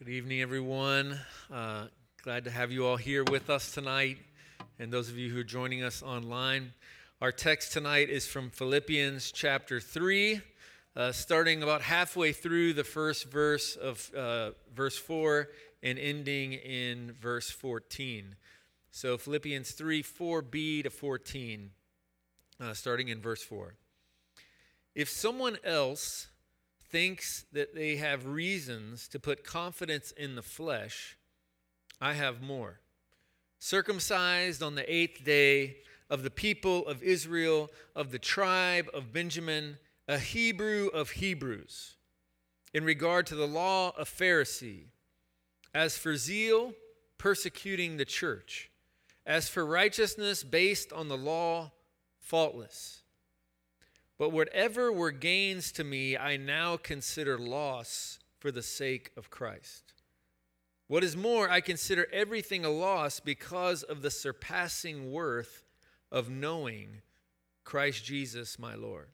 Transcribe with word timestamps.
Good 0.00 0.08
evening, 0.08 0.40
everyone. 0.40 1.20
Uh, 1.52 1.86
glad 2.24 2.44
to 2.44 2.50
have 2.50 2.72
you 2.72 2.84
all 2.84 2.96
here 2.96 3.22
with 3.22 3.48
us 3.48 3.70
tonight, 3.70 4.18
and 4.80 4.92
those 4.92 5.08
of 5.08 5.16
you 5.16 5.30
who 5.30 5.38
are 5.38 5.44
joining 5.44 5.84
us 5.84 6.02
online. 6.02 6.72
Our 7.22 7.30
text 7.30 7.72
tonight 7.72 8.10
is 8.10 8.26
from 8.26 8.50
Philippians 8.50 9.30
chapter 9.30 9.78
3, 9.78 10.40
uh, 10.96 11.12
starting 11.12 11.62
about 11.62 11.80
halfway 11.80 12.32
through 12.32 12.72
the 12.72 12.82
first 12.82 13.30
verse 13.30 13.76
of 13.76 14.12
uh, 14.16 14.50
verse 14.74 14.98
4 14.98 15.48
and 15.84 15.96
ending 15.96 16.54
in 16.54 17.12
verse 17.12 17.48
14. 17.48 18.34
So, 18.90 19.16
Philippians 19.16 19.70
3 19.70 20.02
4b 20.02 20.82
to 20.82 20.90
14, 20.90 21.70
uh, 22.60 22.74
starting 22.74 23.08
in 23.08 23.20
verse 23.22 23.44
4. 23.44 23.76
If 24.96 25.08
someone 25.08 25.56
else 25.62 26.26
thinks 26.90 27.44
that 27.52 27.74
they 27.74 27.96
have 27.96 28.26
reasons 28.26 29.08
to 29.08 29.18
put 29.18 29.44
confidence 29.44 30.12
in 30.12 30.34
the 30.34 30.42
flesh, 30.42 31.16
I 32.00 32.14
have 32.14 32.42
more. 32.42 32.80
Circumcised 33.58 34.62
on 34.62 34.74
the 34.74 34.92
eighth 34.92 35.24
day 35.24 35.76
of 36.10 36.22
the 36.22 36.30
people 36.30 36.86
of 36.86 37.02
Israel, 37.02 37.70
of 37.96 38.10
the 38.10 38.18
tribe 38.18 38.88
of 38.92 39.12
Benjamin, 39.12 39.78
a 40.06 40.18
Hebrew 40.18 40.88
of 40.88 41.12
Hebrews, 41.12 41.94
in 42.72 42.84
regard 42.84 43.26
to 43.28 43.34
the 43.34 43.46
law 43.46 43.92
of 43.96 44.08
Pharisee, 44.08 44.88
as 45.72 45.96
for 45.96 46.16
zeal, 46.16 46.74
persecuting 47.16 47.96
the 47.96 48.04
church, 48.04 48.70
as 49.24 49.48
for 49.48 49.64
righteousness 49.64 50.44
based 50.44 50.92
on 50.92 51.08
the 51.08 51.16
law, 51.16 51.72
faultless. 52.18 53.03
But 54.18 54.30
whatever 54.30 54.92
were 54.92 55.10
gains 55.10 55.72
to 55.72 55.84
me, 55.84 56.16
I 56.16 56.36
now 56.36 56.76
consider 56.76 57.38
loss 57.38 58.18
for 58.38 58.52
the 58.52 58.62
sake 58.62 59.10
of 59.16 59.30
Christ. 59.30 59.92
What 60.86 61.02
is 61.02 61.16
more, 61.16 61.50
I 61.50 61.60
consider 61.60 62.06
everything 62.12 62.64
a 62.64 62.70
loss 62.70 63.18
because 63.18 63.82
of 63.82 64.02
the 64.02 64.10
surpassing 64.10 65.10
worth 65.10 65.64
of 66.12 66.30
knowing 66.30 67.00
Christ 67.64 68.04
Jesus 68.04 68.58
my 68.58 68.74
Lord, 68.74 69.08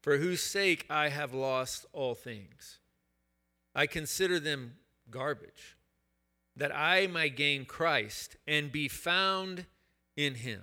for 0.00 0.18
whose 0.18 0.40
sake 0.40 0.86
I 0.88 1.08
have 1.08 1.34
lost 1.34 1.84
all 1.92 2.14
things. 2.14 2.78
I 3.74 3.86
consider 3.86 4.38
them 4.38 4.74
garbage, 5.10 5.76
that 6.56 6.74
I 6.74 7.08
might 7.08 7.36
gain 7.36 7.64
Christ 7.64 8.36
and 8.46 8.70
be 8.70 8.86
found 8.86 9.66
in 10.16 10.36
him 10.36 10.62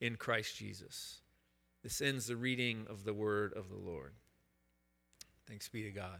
in 0.00 0.16
Christ 0.16 0.56
Jesus. 0.56 1.18
This 1.82 2.00
ends 2.00 2.26
the 2.26 2.36
reading 2.36 2.86
of 2.88 3.04
the 3.04 3.14
word 3.14 3.52
of 3.54 3.68
the 3.68 3.76
Lord. 3.76 4.12
Thanks 5.48 5.68
be 5.68 5.82
to 5.84 5.90
God. 5.90 6.18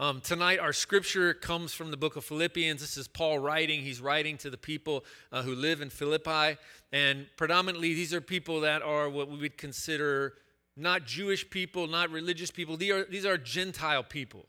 Um, 0.00 0.20
tonight, 0.20 0.60
our 0.60 0.72
scripture 0.72 1.34
comes 1.34 1.74
from 1.74 1.90
the 1.90 1.96
book 1.96 2.14
of 2.14 2.24
Philippians. 2.24 2.80
This 2.80 2.96
is 2.96 3.08
Paul 3.08 3.40
writing. 3.40 3.82
He's 3.82 4.00
writing 4.00 4.38
to 4.38 4.50
the 4.50 4.56
people 4.56 5.04
uh, 5.32 5.42
who 5.42 5.56
live 5.56 5.80
in 5.80 5.90
Philippi. 5.90 6.56
And 6.92 7.26
predominantly, 7.36 7.94
these 7.94 8.14
are 8.14 8.20
people 8.20 8.60
that 8.60 8.82
are 8.82 9.08
what 9.08 9.28
we 9.28 9.38
would 9.38 9.58
consider 9.58 10.34
not 10.76 11.04
Jewish 11.04 11.50
people, 11.50 11.88
not 11.88 12.10
religious 12.10 12.52
people. 12.52 12.76
These 12.76 12.92
are, 12.92 13.04
these 13.04 13.26
are 13.26 13.36
Gentile 13.36 14.04
people. 14.04 14.46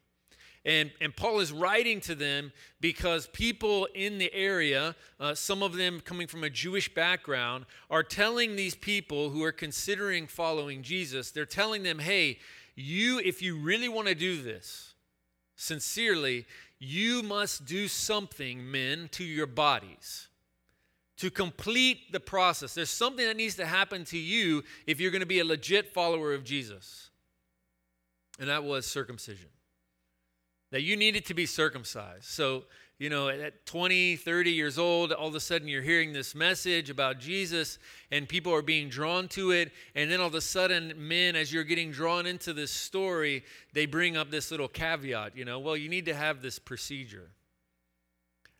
And, 0.65 0.91
and 0.99 1.15
Paul 1.15 1.39
is 1.39 1.53
writing 1.53 2.01
to 2.01 2.15
them 2.15 2.51
because 2.81 3.27
people 3.27 3.87
in 3.95 4.17
the 4.17 4.33
area, 4.33 4.95
uh, 5.19 5.33
some 5.33 5.63
of 5.63 5.75
them 5.75 6.01
coming 6.01 6.27
from 6.27 6.43
a 6.43 6.49
Jewish 6.49 6.93
background, 6.93 7.65
are 7.89 8.03
telling 8.03 8.55
these 8.55 8.75
people 8.75 9.29
who 9.29 9.43
are 9.43 9.53
considering 9.53 10.27
following 10.27 10.83
Jesus, 10.83 11.31
they're 11.31 11.45
telling 11.45 11.83
them, 11.83 11.99
hey, 11.99 12.39
you, 12.75 13.19
if 13.19 13.41
you 13.41 13.57
really 13.57 13.89
want 13.89 14.07
to 14.09 14.15
do 14.15 14.41
this 14.41 14.93
sincerely, 15.55 16.45
you 16.77 17.23
must 17.23 17.65
do 17.65 17.87
something, 17.87 18.69
men, 18.69 19.09
to 19.13 19.23
your 19.23 19.47
bodies 19.47 20.27
to 21.17 21.29
complete 21.29 22.13
the 22.13 22.19
process. 22.19 22.73
There's 22.73 22.89
something 22.89 23.25
that 23.25 23.35
needs 23.35 23.55
to 23.55 23.65
happen 23.65 24.05
to 24.05 24.17
you 24.17 24.63
if 24.87 25.01
you're 25.01 25.11
going 25.11 25.19
to 25.19 25.25
be 25.25 25.39
a 25.39 25.45
legit 25.45 25.93
follower 25.93 26.33
of 26.33 26.45
Jesus. 26.45 27.09
And 28.39 28.47
that 28.47 28.63
was 28.63 28.85
circumcision 28.85 29.49
that 30.71 30.81
you 30.81 30.95
needed 30.95 31.25
to 31.25 31.33
be 31.33 31.45
circumcised. 31.45 32.25
So, 32.25 32.65
you 32.99 33.09
know, 33.09 33.29
at 33.29 33.65
20, 33.65 34.17
30 34.17 34.51
years 34.51 34.77
old, 34.77 35.11
all 35.11 35.29
of 35.29 35.35
a 35.35 35.39
sudden 35.39 35.67
you're 35.67 35.81
hearing 35.81 36.11
this 36.11 36.35
message 36.35 36.89
about 36.89 37.19
Jesus 37.19 37.79
and 38.11 38.27
people 38.27 38.53
are 38.53 38.61
being 38.61 38.89
drawn 38.89 39.27
to 39.29 39.51
it. 39.51 39.71
And 39.95 40.11
then 40.11 40.19
all 40.19 40.27
of 40.27 40.35
a 40.35 40.41
sudden, 40.41 40.93
men, 40.97 41.35
as 41.35 41.51
you're 41.51 41.63
getting 41.63 41.91
drawn 41.91 42.25
into 42.25 42.53
this 42.53 42.71
story, 42.71 43.43
they 43.73 43.85
bring 43.85 44.17
up 44.17 44.31
this 44.31 44.51
little 44.51 44.67
caveat, 44.67 45.35
you 45.35 45.45
know, 45.45 45.59
well, 45.59 45.77
you 45.77 45.89
need 45.89 46.05
to 46.05 46.13
have 46.13 46.41
this 46.41 46.59
procedure. 46.59 47.29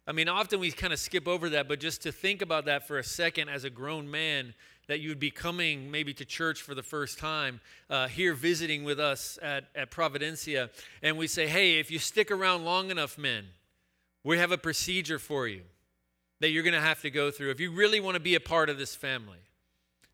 I 0.07 0.11
mean, 0.11 0.27
often 0.27 0.59
we 0.59 0.71
kind 0.71 0.91
of 0.91 0.97
skip 0.97 1.27
over 1.27 1.49
that, 1.49 1.67
but 1.67 1.79
just 1.79 2.01
to 2.01 2.11
think 2.11 2.41
about 2.41 2.65
that 2.65 2.87
for 2.87 2.97
a 2.97 3.03
second 3.03 3.49
as 3.49 3.63
a 3.63 3.69
grown 3.69 4.09
man, 4.09 4.55
that 4.89 5.01
you 5.01 5.09
would 5.09 5.19
be 5.19 5.29
coming 5.29 5.91
maybe 5.91 6.15
to 6.15 6.25
church 6.25 6.63
for 6.63 6.73
the 6.73 6.81
first 6.81 7.19
time, 7.19 7.61
uh, 7.91 8.07
here 8.07 8.33
visiting 8.33 8.83
with 8.83 8.99
us 8.99 9.37
at, 9.39 9.65
at 9.75 9.91
Providencia, 9.91 10.71
and 11.03 11.15
we 11.15 11.27
say, 11.27 11.45
hey, 11.45 11.77
if 11.77 11.91
you 11.91 11.99
stick 11.99 12.31
around 12.31 12.65
long 12.65 12.89
enough, 12.89 13.15
men, 13.15 13.45
we 14.23 14.39
have 14.39 14.51
a 14.51 14.57
procedure 14.57 15.19
for 15.19 15.47
you 15.47 15.61
that 16.39 16.49
you're 16.49 16.63
going 16.63 16.73
to 16.73 16.81
have 16.81 17.01
to 17.03 17.11
go 17.11 17.29
through. 17.29 17.51
If 17.51 17.59
you 17.59 17.71
really 17.71 17.99
want 17.99 18.15
to 18.15 18.19
be 18.19 18.33
a 18.33 18.39
part 18.39 18.67
of 18.67 18.79
this 18.79 18.95
family, 18.95 19.37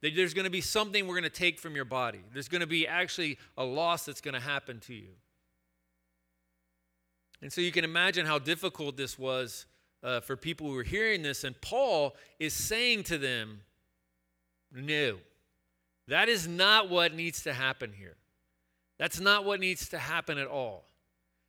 that 0.02 0.14
there's 0.14 0.34
going 0.34 0.44
to 0.44 0.52
be 0.52 0.60
something 0.60 1.08
we're 1.08 1.14
going 1.14 1.24
to 1.24 1.30
take 1.30 1.58
from 1.58 1.74
your 1.74 1.86
body. 1.86 2.20
There's 2.34 2.50
going 2.50 2.60
to 2.60 2.68
be 2.68 2.86
actually 2.86 3.38
a 3.58 3.64
loss 3.64 4.06
that's 4.06 4.20
going 4.20 4.34
to 4.34 4.42
happen 4.42 4.82
to 4.82 4.94
you. 4.94 5.14
And 7.42 7.52
so 7.52 7.62
you 7.62 7.72
can 7.72 7.86
imagine 7.86 8.26
how 8.26 8.40
difficult 8.40 8.98
this 8.98 9.18
was 9.18 9.68
uh, 10.04 10.20
for 10.20 10.36
people 10.36 10.68
who 10.68 10.74
were 10.74 10.84
hearing 10.84 11.22
this. 11.22 11.46
And 11.46 11.60
Paul 11.62 12.18
is 12.40 12.54
saying 12.54 13.04
to 13.04 13.18
them, 13.18 13.62
no. 14.76 15.18
That 16.08 16.30
is 16.30 16.48
not 16.48 16.90
what 16.90 17.14
needs 17.14 17.44
to 17.44 17.54
happen 17.54 17.92
here. 17.98 18.16
That's 18.98 19.20
not 19.20 19.46
what 19.46 19.60
needs 19.60 19.90
to 19.90 19.98
happen 19.98 20.38
at 20.38 20.48
all. 20.48 20.86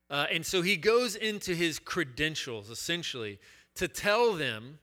Uh, 0.09 0.27
and 0.33 0.47
so 0.47 0.63
he 0.63 0.77
goes 0.77 1.17
into 1.17 1.55
his 1.55 1.79
credentials, 1.79 2.71
essentially, 2.71 3.39
to 3.75 3.89
tell 3.89 4.33
them 4.33 4.79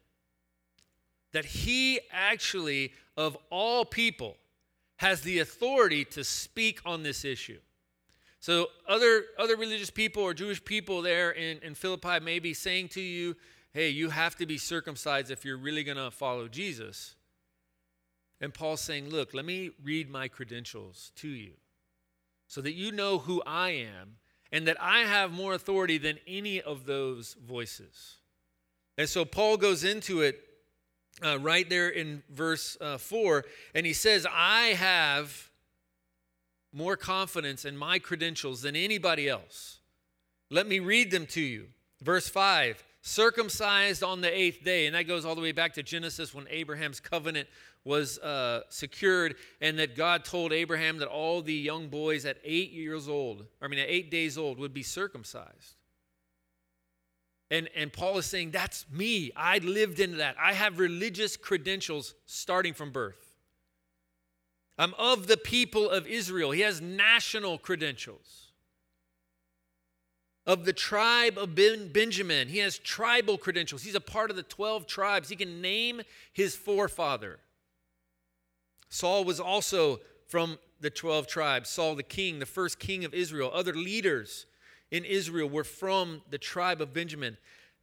that 1.31 1.45
he 1.45 1.99
actually, 2.11 2.93
of 3.17 3.37
all 3.49 3.85
people, 3.85 4.37
has 4.97 5.21
the 5.21 5.39
authority 5.39 6.05
to 6.05 6.23
speak 6.23 6.79
on 6.85 7.03
this 7.03 7.25
issue. 7.25 7.59
So 8.39 8.67
other, 8.87 9.23
other 9.39 9.55
religious 9.55 9.89
people 9.89 10.21
or 10.21 10.33
Jewish 10.33 10.63
people 10.63 11.01
there 11.01 11.31
in, 11.31 11.59
in 11.59 11.75
Philippi 11.75 12.19
may 12.19 12.39
be 12.39 12.53
saying 12.53 12.89
to 12.89 13.01
you, 13.01 13.35
hey, 13.73 13.89
you 13.89 14.09
have 14.09 14.35
to 14.35 14.45
be 14.45 14.57
circumcised 14.57 15.31
if 15.31 15.43
you're 15.43 15.57
really 15.57 15.83
going 15.83 15.97
to 15.97 16.11
follow 16.11 16.47
Jesus. 16.47 17.15
And 18.43 18.53
Paul's 18.53 18.81
saying, 18.81 19.09
Look, 19.09 19.33
let 19.33 19.45
me 19.45 19.71
read 19.81 20.09
my 20.09 20.27
credentials 20.27 21.13
to 21.15 21.29
you 21.29 21.53
so 22.45 22.59
that 22.59 22.73
you 22.73 22.91
know 22.91 23.19
who 23.19 23.41
I 23.47 23.69
am 23.69 24.17
and 24.51 24.67
that 24.67 24.75
I 24.81 25.05
have 25.05 25.31
more 25.31 25.53
authority 25.53 25.97
than 25.97 26.19
any 26.27 26.59
of 26.59 26.85
those 26.85 27.37
voices. 27.41 28.17
And 28.97 29.07
so 29.07 29.23
Paul 29.23 29.55
goes 29.55 29.85
into 29.85 30.19
it 30.19 30.41
uh, 31.23 31.39
right 31.39 31.69
there 31.69 31.87
in 31.87 32.21
verse 32.29 32.75
uh, 32.81 32.97
4, 32.97 33.45
and 33.73 33.85
he 33.85 33.93
says, 33.93 34.27
I 34.29 34.73
have 34.73 35.49
more 36.73 36.97
confidence 36.97 37.63
in 37.63 37.77
my 37.77 37.97
credentials 37.97 38.61
than 38.61 38.75
anybody 38.75 39.29
else. 39.29 39.79
Let 40.49 40.67
me 40.67 40.79
read 40.79 41.11
them 41.11 41.27
to 41.27 41.41
you. 41.41 41.67
Verse 42.01 42.27
5 42.27 42.83
circumcised 43.03 44.01
on 44.01 44.21
the 44.21 44.35
eighth 44.35 44.63
day. 44.63 44.87
And 44.87 44.95
that 44.95 45.03
goes 45.03 45.25
all 45.25 45.35
the 45.35 45.41
way 45.41 45.51
back 45.51 45.73
to 45.73 45.83
Genesis 45.83 46.33
when 46.33 46.47
Abraham's 46.49 46.99
covenant 46.99 47.47
was 47.85 48.17
uh, 48.19 48.61
secured, 48.69 49.35
and 49.59 49.77
that 49.77 49.97
God 49.97 50.23
told 50.23 50.53
Abraham 50.53 50.99
that 50.99 51.09
all 51.09 51.41
the 51.41 51.53
young 51.53 51.89
boys 51.89 52.25
at 52.25 52.37
eight 52.45 52.71
years 52.71 53.09
old, 53.09 53.45
I 53.61 53.67
mean, 53.67 53.77
at 53.77 53.89
eight 53.89 54.09
days 54.09 54.37
old, 54.37 54.57
would 54.57 54.73
be 54.73 54.83
circumcised. 54.83 55.75
And, 57.51 57.69
and 57.75 57.91
Paul 57.91 58.17
is 58.17 58.25
saying, 58.25 58.51
That's 58.51 58.85
me. 58.89 59.31
I 59.35 59.57
lived 59.57 59.99
into 59.99 60.17
that. 60.17 60.37
I 60.41 60.53
have 60.53 60.79
religious 60.79 61.35
credentials 61.35 62.15
starting 62.25 62.73
from 62.73 62.91
birth. 62.91 63.35
I'm 64.77 64.93
of 64.97 65.27
the 65.27 65.37
people 65.37 65.89
of 65.89 66.07
Israel. 66.07 66.51
He 66.51 66.61
has 66.61 66.79
national 66.79 67.57
credentials 67.57 68.42
of 70.45 70.65
the 70.65 70.73
tribe 70.73 71.37
of 71.37 71.55
ben- 71.55 71.89
Benjamin. 71.89 72.47
He 72.47 72.59
has 72.59 72.77
tribal 72.77 73.37
credentials. 73.37 73.83
He's 73.83 73.95
a 73.95 74.01
part 74.01 74.29
of 74.29 74.35
the 74.35 74.43
12 74.43 74.85
tribes. 74.87 75.29
He 75.29 75.35
can 75.35 75.61
name 75.61 76.01
his 76.33 76.55
forefather. 76.55 77.39
Saul 78.89 79.23
was 79.23 79.39
also 79.39 80.01
from 80.27 80.59
the 80.81 80.89
12 80.89 81.27
tribes. 81.27 81.69
Saul, 81.69 81.95
the 81.95 82.03
king, 82.03 82.39
the 82.39 82.45
first 82.45 82.79
king 82.79 83.05
of 83.05 83.13
Israel. 83.13 83.51
Other 83.53 83.73
leaders 83.73 84.45
in 84.91 85.05
Israel 85.05 85.49
were 85.49 85.63
from 85.63 86.21
the 86.29 86.37
tribe 86.37 86.81
of 86.81 86.93
Benjamin. 86.93 87.37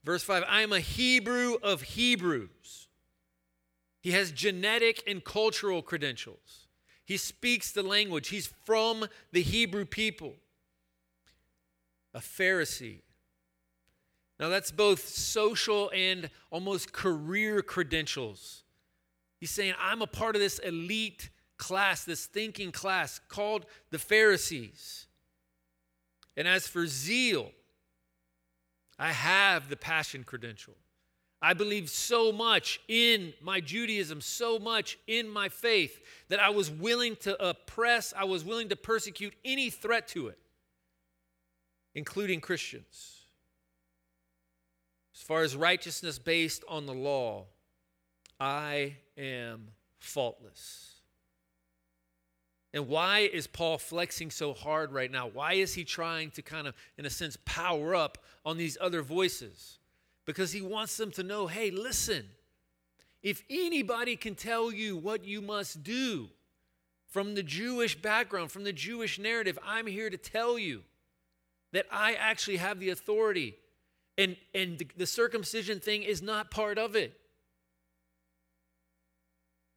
Verse 0.04 0.22
5 0.22 0.44
I 0.46 0.62
am 0.62 0.72
a 0.72 0.80
Hebrew 0.80 1.56
of 1.62 1.82
Hebrews. 1.82 2.88
He 4.00 4.12
has 4.12 4.32
genetic 4.32 5.02
and 5.06 5.22
cultural 5.22 5.82
credentials. 5.82 6.68
He 7.04 7.16
speaks 7.16 7.72
the 7.72 7.82
language. 7.82 8.28
He's 8.28 8.46
from 8.64 9.06
the 9.32 9.42
Hebrew 9.42 9.84
people 9.84 10.34
a 12.14 12.20
Pharisee. 12.20 13.02
Now, 14.38 14.48
that's 14.48 14.70
both 14.70 15.06
social 15.06 15.90
and 15.94 16.30
almost 16.50 16.92
career 16.92 17.60
credentials. 17.60 18.64
He's 19.38 19.50
saying, 19.50 19.74
I'm 19.78 20.00
a 20.00 20.06
part 20.06 20.34
of 20.34 20.40
this 20.40 20.58
elite 20.60 21.28
class, 21.58 22.04
this 22.04 22.24
thinking 22.24 22.72
class 22.72 23.20
called 23.28 23.66
the 23.90 23.98
Pharisees. 23.98 25.06
And 26.36 26.48
as 26.48 26.66
for 26.66 26.86
zeal, 26.86 27.52
I 28.98 29.12
have 29.12 29.68
the 29.68 29.76
passion 29.76 30.24
credential. 30.24 30.74
I 31.42 31.54
believe 31.54 31.88
so 31.90 32.32
much 32.32 32.80
in 32.88 33.34
my 33.42 33.60
Judaism, 33.60 34.20
so 34.20 34.58
much 34.58 34.98
in 35.06 35.28
my 35.28 35.48
faith, 35.48 36.00
that 36.28 36.40
I 36.40 36.50
was 36.50 36.70
willing 36.70 37.16
to 37.16 37.42
oppress, 37.46 38.12
I 38.16 38.24
was 38.24 38.44
willing 38.44 38.68
to 38.70 38.76
persecute 38.76 39.34
any 39.44 39.70
threat 39.70 40.08
to 40.08 40.28
it 40.28 40.38
including 41.94 42.40
Christians. 42.40 43.24
As 45.14 45.22
far 45.22 45.42
as 45.42 45.54
righteousness 45.54 46.18
based 46.18 46.64
on 46.68 46.86
the 46.86 46.94
law, 46.94 47.46
I 48.38 48.96
am 49.18 49.68
faultless. 49.98 50.90
And 52.72 52.88
why 52.88 53.20
is 53.20 53.46
Paul 53.46 53.78
flexing 53.78 54.30
so 54.30 54.54
hard 54.54 54.92
right 54.92 55.10
now? 55.10 55.26
Why 55.26 55.54
is 55.54 55.74
he 55.74 55.84
trying 55.84 56.30
to 56.32 56.42
kind 56.42 56.68
of, 56.68 56.74
in 56.96 57.04
a 57.04 57.10
sense, 57.10 57.36
power 57.44 57.94
up 57.94 58.18
on 58.46 58.56
these 58.56 58.78
other 58.80 59.02
voices? 59.02 59.78
Because 60.24 60.52
he 60.52 60.62
wants 60.62 60.96
them 60.96 61.10
to 61.12 61.22
know 61.22 61.48
hey, 61.48 61.70
listen, 61.70 62.24
if 63.22 63.42
anybody 63.50 64.16
can 64.16 64.34
tell 64.34 64.72
you 64.72 64.96
what 64.96 65.24
you 65.24 65.42
must 65.42 65.82
do 65.82 66.28
from 67.08 67.34
the 67.34 67.42
Jewish 67.42 68.00
background, 68.00 68.52
from 68.52 68.64
the 68.64 68.72
Jewish 68.72 69.18
narrative, 69.18 69.58
I'm 69.66 69.86
here 69.86 70.08
to 70.08 70.16
tell 70.16 70.58
you 70.58 70.82
that 71.72 71.86
I 71.90 72.14
actually 72.14 72.56
have 72.56 72.80
the 72.80 72.90
authority. 72.90 73.56
And, 74.18 74.36
and 74.54 74.78
the, 74.78 74.88
the 74.96 75.06
circumcision 75.06 75.80
thing 75.80 76.02
is 76.02 76.20
not 76.20 76.50
part 76.50 76.78
of 76.78 76.96
it. 76.96 77.14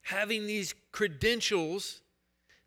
Having 0.04 0.48
these 0.48 0.76
credentials 0.92 2.02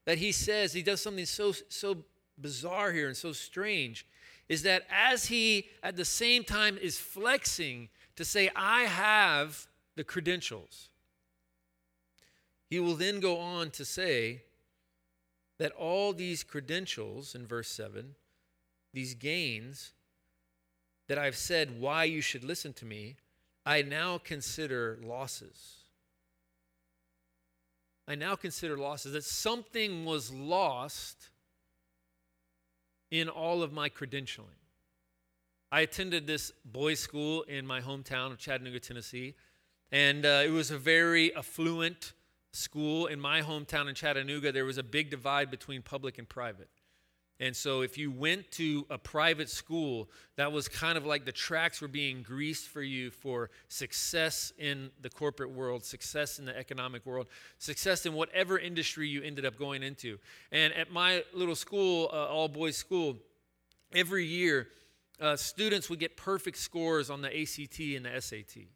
that 0.05 0.19
he 0.19 0.33
says, 0.33 0.73
he 0.73 0.83
does 0.83 1.01
something 1.01 1.27
so, 1.27 1.53
so 1.69 1.99
bizarre 2.39 2.93
here 2.93 3.09
and 3.09 3.17
so 3.17 3.33
strange, 3.33 4.07
is 4.49 4.63
that 4.63 4.87
as 4.91 5.27
he 5.27 5.69
at 5.83 5.97
the 5.97 6.05
same 6.05 6.45
time 6.45 6.79
is 6.79 6.99
flexing 6.99 7.89
to 8.15 8.25
say, 8.25 8.49
I 8.55 8.83
have 8.83 9.67
the 9.97 10.05
credentials, 10.05 10.89
he 12.71 12.81
will 12.81 12.95
then 12.95 13.21
go 13.21 13.39
on 13.39 13.71
to 13.73 13.85
say 13.85 14.43
that 15.59 15.73
all 15.73 16.13
these 16.13 16.43
credentials 16.43 17.35
in 17.35 17.47
verse 17.47 17.69
7 17.69 18.15
these 18.97 19.13
gains 19.13 19.93
that 21.07 21.19
I've 21.19 21.37
said 21.37 21.79
why 21.79 22.05
you 22.05 22.23
should 22.23 22.43
listen 22.43 22.73
to 22.73 22.87
me, 22.87 23.17
I 23.67 23.83
now 23.83 24.17
consider 24.17 24.99
losses. 25.05 25.81
I 28.09 28.15
now 28.15 28.37
consider 28.37 28.79
losses. 28.79 29.13
That 29.13 29.25
something 29.25 30.07
was 30.07 30.33
lost 30.33 31.29
in 33.11 33.29
all 33.29 33.63
of 33.63 33.71
my 33.71 33.91
credentialing. 33.91 34.63
I 35.71 35.83
attended 35.83 36.27
this 36.27 36.51
boys' 36.65 36.99
school 36.99 37.43
in 37.43 37.67
my 37.67 37.83
hometown 37.83 38.33
of 38.33 38.39
Chattanooga, 38.39 38.81
Tennessee, 38.81 39.35
and 39.93 40.25
uh, 40.25 40.43
it 40.43 40.51
was 40.51 40.71
a 40.71 40.79
very 40.79 41.37
affluent 41.37 42.15
school. 42.55 43.09
In 43.09 43.21
my 43.21 43.43
hometown 43.43 43.91
in 43.91 43.95
Chattanooga, 43.95 44.53
there 44.53 44.65
was 44.65 44.79
a 44.79 44.83
big 44.83 45.11
divide 45.11 45.51
between 45.51 45.83
public 45.83 46.17
and 46.17 46.27
private. 46.27 46.71
And 47.39 47.55
so, 47.55 47.83
if 47.83 47.99
you 47.99 48.11
went 48.11 48.51
to 48.53 48.87
a 48.89 48.97
private 48.97 49.51
school, 49.51 50.09
that 50.37 50.53
was 50.53 50.69
kind 50.69 50.97
of 50.97 51.05
like 51.05 51.27
the 51.27 51.33
tracks 51.33 51.83
were 51.83 51.89
being 51.89 52.23
greased 52.23 52.69
for 52.69 52.83
you 52.83 53.11
for 53.11 53.51
success 53.69 54.55
in 54.59 54.91
the 55.03 55.11
corporate 55.11 55.51
world, 55.51 55.85
success 55.85 56.39
in 56.39 56.47
the 56.47 56.57
economic 56.57 57.05
world, 57.05 57.27
success 57.59 58.07
in 58.07 58.15
whatever 58.15 58.59
industry 58.59 59.07
you 59.09 59.23
ended 59.23 59.45
up 59.45 59.59
going 59.59 59.83
into. 59.83 60.19
And 60.51 60.73
at 60.73 60.91
my 60.91 61.25
little 61.35 61.57
school, 61.57 62.09
uh, 62.11 62.27
all 62.27 62.49
boys 62.49 62.77
school, 62.77 63.19
every 63.93 64.25
year, 64.25 64.69
uh, 65.21 65.37
students 65.37 65.91
would 65.91 65.99
get 65.99 66.17
perfect 66.17 66.57
scores 66.57 67.11
on 67.11 67.21
the 67.21 67.29
ACT 67.29 67.81
and 67.81 68.07
the 68.07 68.21
SAT. 68.21 68.76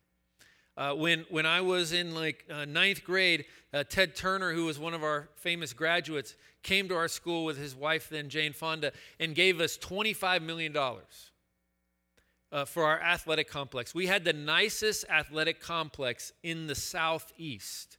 Uh, 0.80 0.94
when, 0.94 1.26
when 1.28 1.44
I 1.44 1.60
was 1.60 1.92
in 1.92 2.14
like 2.14 2.46
uh, 2.50 2.64
ninth 2.64 3.04
grade, 3.04 3.44
uh, 3.74 3.84
Ted 3.84 4.16
Turner, 4.16 4.54
who 4.54 4.64
was 4.64 4.78
one 4.78 4.94
of 4.94 5.04
our 5.04 5.28
famous 5.36 5.74
graduates, 5.74 6.34
came 6.62 6.88
to 6.88 6.94
our 6.94 7.06
school 7.06 7.44
with 7.44 7.58
his 7.58 7.76
wife, 7.76 8.08
then 8.08 8.30
Jane 8.30 8.54
Fonda, 8.54 8.92
and 9.18 9.34
gave 9.34 9.60
us 9.60 9.76
$25 9.76 10.40
million 10.40 10.74
uh, 10.74 12.64
for 12.64 12.86
our 12.86 12.98
athletic 12.98 13.46
complex. 13.46 13.94
We 13.94 14.06
had 14.06 14.24
the 14.24 14.32
nicest 14.32 15.04
athletic 15.10 15.60
complex 15.60 16.32
in 16.42 16.66
the 16.66 16.74
Southeast, 16.74 17.98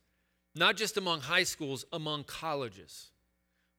not 0.55 0.75
just 0.75 0.97
among 0.97 1.21
high 1.21 1.43
schools, 1.43 1.85
among 1.93 2.23
colleges. 2.23 3.11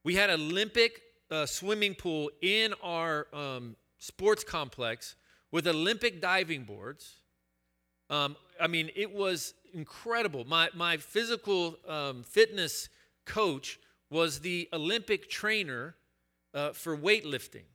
We 0.05 0.15
had 0.15 0.29
an 0.29 0.39
Olympic 0.39 1.01
uh, 1.29 1.45
swimming 1.45 1.95
pool 1.95 2.31
in 2.41 2.73
our 2.81 3.27
um, 3.33 3.75
sports 3.99 4.45
complex 4.45 5.17
with 5.51 5.67
Olympic 5.67 6.21
diving 6.21 6.63
boards. 6.63 7.15
Um, 8.09 8.37
I 8.63 8.67
mean, 8.67 8.91
it 8.95 9.13
was 9.13 9.55
incredible. 9.73 10.45
My, 10.45 10.69
my 10.73 10.95
physical 10.95 11.75
um, 11.85 12.23
fitness 12.23 12.87
coach 13.25 13.77
was 14.09 14.39
the 14.39 14.69
Olympic 14.71 15.29
trainer 15.29 15.95
uh, 16.53 16.71
for 16.71 16.95
weightlifting. 16.95 17.65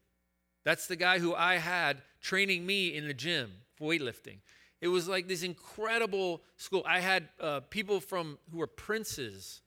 That's 0.65 0.87
the 0.87 0.97
guy 0.97 1.19
who 1.19 1.35
I 1.35 1.57
had 1.57 1.99
training 2.23 2.65
me 2.65 2.97
in 2.97 3.07
the 3.07 3.13
gym 3.13 3.53
for 3.77 3.93
weightlifting. 3.93 4.39
It 4.81 4.89
was 4.89 5.07
like 5.07 5.29
this 5.29 5.43
incredible 5.43 6.41
school. 6.57 6.83
I 6.87 7.01
had 7.01 7.29
uh, 7.39 7.61
people 7.69 8.01
from 8.01 8.39
who 8.51 8.57
were 8.57 8.67
princes 8.67 9.61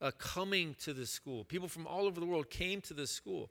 uh, 0.00 0.12
coming 0.16 0.76
to 0.84 0.92
the 0.92 1.06
school. 1.06 1.42
People 1.42 1.66
from 1.66 1.88
all 1.88 2.06
over 2.06 2.20
the 2.20 2.26
world 2.26 2.50
came 2.50 2.80
to 2.82 2.94
this 2.94 3.10
school. 3.10 3.50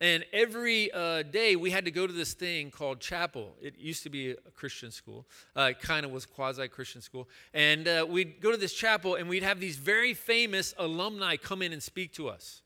And 0.00 0.24
every 0.32 0.92
uh, 0.92 1.22
day 1.22 1.56
we 1.56 1.70
had 1.70 1.84
to 1.86 1.90
go 1.90 2.06
to 2.06 2.12
this 2.12 2.32
thing 2.32 2.70
called 2.70 3.00
chapel. 3.00 3.56
It 3.60 3.78
used 3.78 4.04
to 4.04 4.10
be 4.10 4.30
a 4.30 4.50
Christian 4.54 4.92
school. 4.92 5.26
Uh, 5.56 5.70
it 5.70 5.80
kind 5.80 6.06
of 6.06 6.12
was 6.12 6.24
quasi 6.24 6.68
Christian 6.68 7.02
school. 7.02 7.28
And 7.52 7.88
uh, 7.88 8.06
we'd 8.08 8.40
go 8.40 8.52
to 8.52 8.56
this 8.56 8.72
chapel 8.72 9.16
and 9.16 9.28
we'd 9.28 9.42
have 9.42 9.58
these 9.58 9.76
very 9.76 10.14
famous 10.14 10.72
alumni 10.78 11.36
come 11.36 11.62
in 11.62 11.72
and 11.72 11.82
speak 11.82 12.12
to 12.14 12.28
us. 12.28 12.62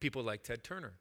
People 0.00 0.22
like 0.22 0.42
Ted 0.42 0.64
Turner. 0.64 0.94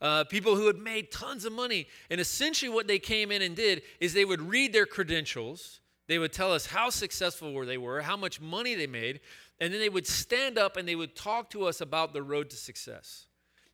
Uh, 0.00 0.24
people 0.24 0.54
who 0.54 0.68
had 0.68 0.78
made 0.78 1.10
tons 1.10 1.44
of 1.44 1.52
money. 1.52 1.88
And 2.08 2.20
essentially, 2.20 2.68
what 2.68 2.86
they 2.86 2.98
came 2.98 3.32
in 3.32 3.42
and 3.42 3.56
did 3.56 3.82
is 3.98 4.14
they 4.14 4.24
would 4.24 4.40
read 4.40 4.72
their 4.72 4.86
credentials. 4.86 5.80
They 6.06 6.18
would 6.18 6.32
tell 6.32 6.52
us 6.52 6.66
how 6.66 6.88
successful 6.88 7.66
they 7.66 7.78
were, 7.78 8.00
how 8.00 8.16
much 8.16 8.40
money 8.40 8.74
they 8.74 8.86
made, 8.86 9.20
and 9.60 9.72
then 9.72 9.80
they 9.80 9.88
would 9.88 10.06
stand 10.06 10.56
up 10.56 10.76
and 10.76 10.88
they 10.88 10.96
would 10.96 11.14
talk 11.14 11.50
to 11.50 11.66
us 11.66 11.80
about 11.80 12.12
the 12.12 12.22
road 12.22 12.48
to 12.50 12.56
success 12.56 13.26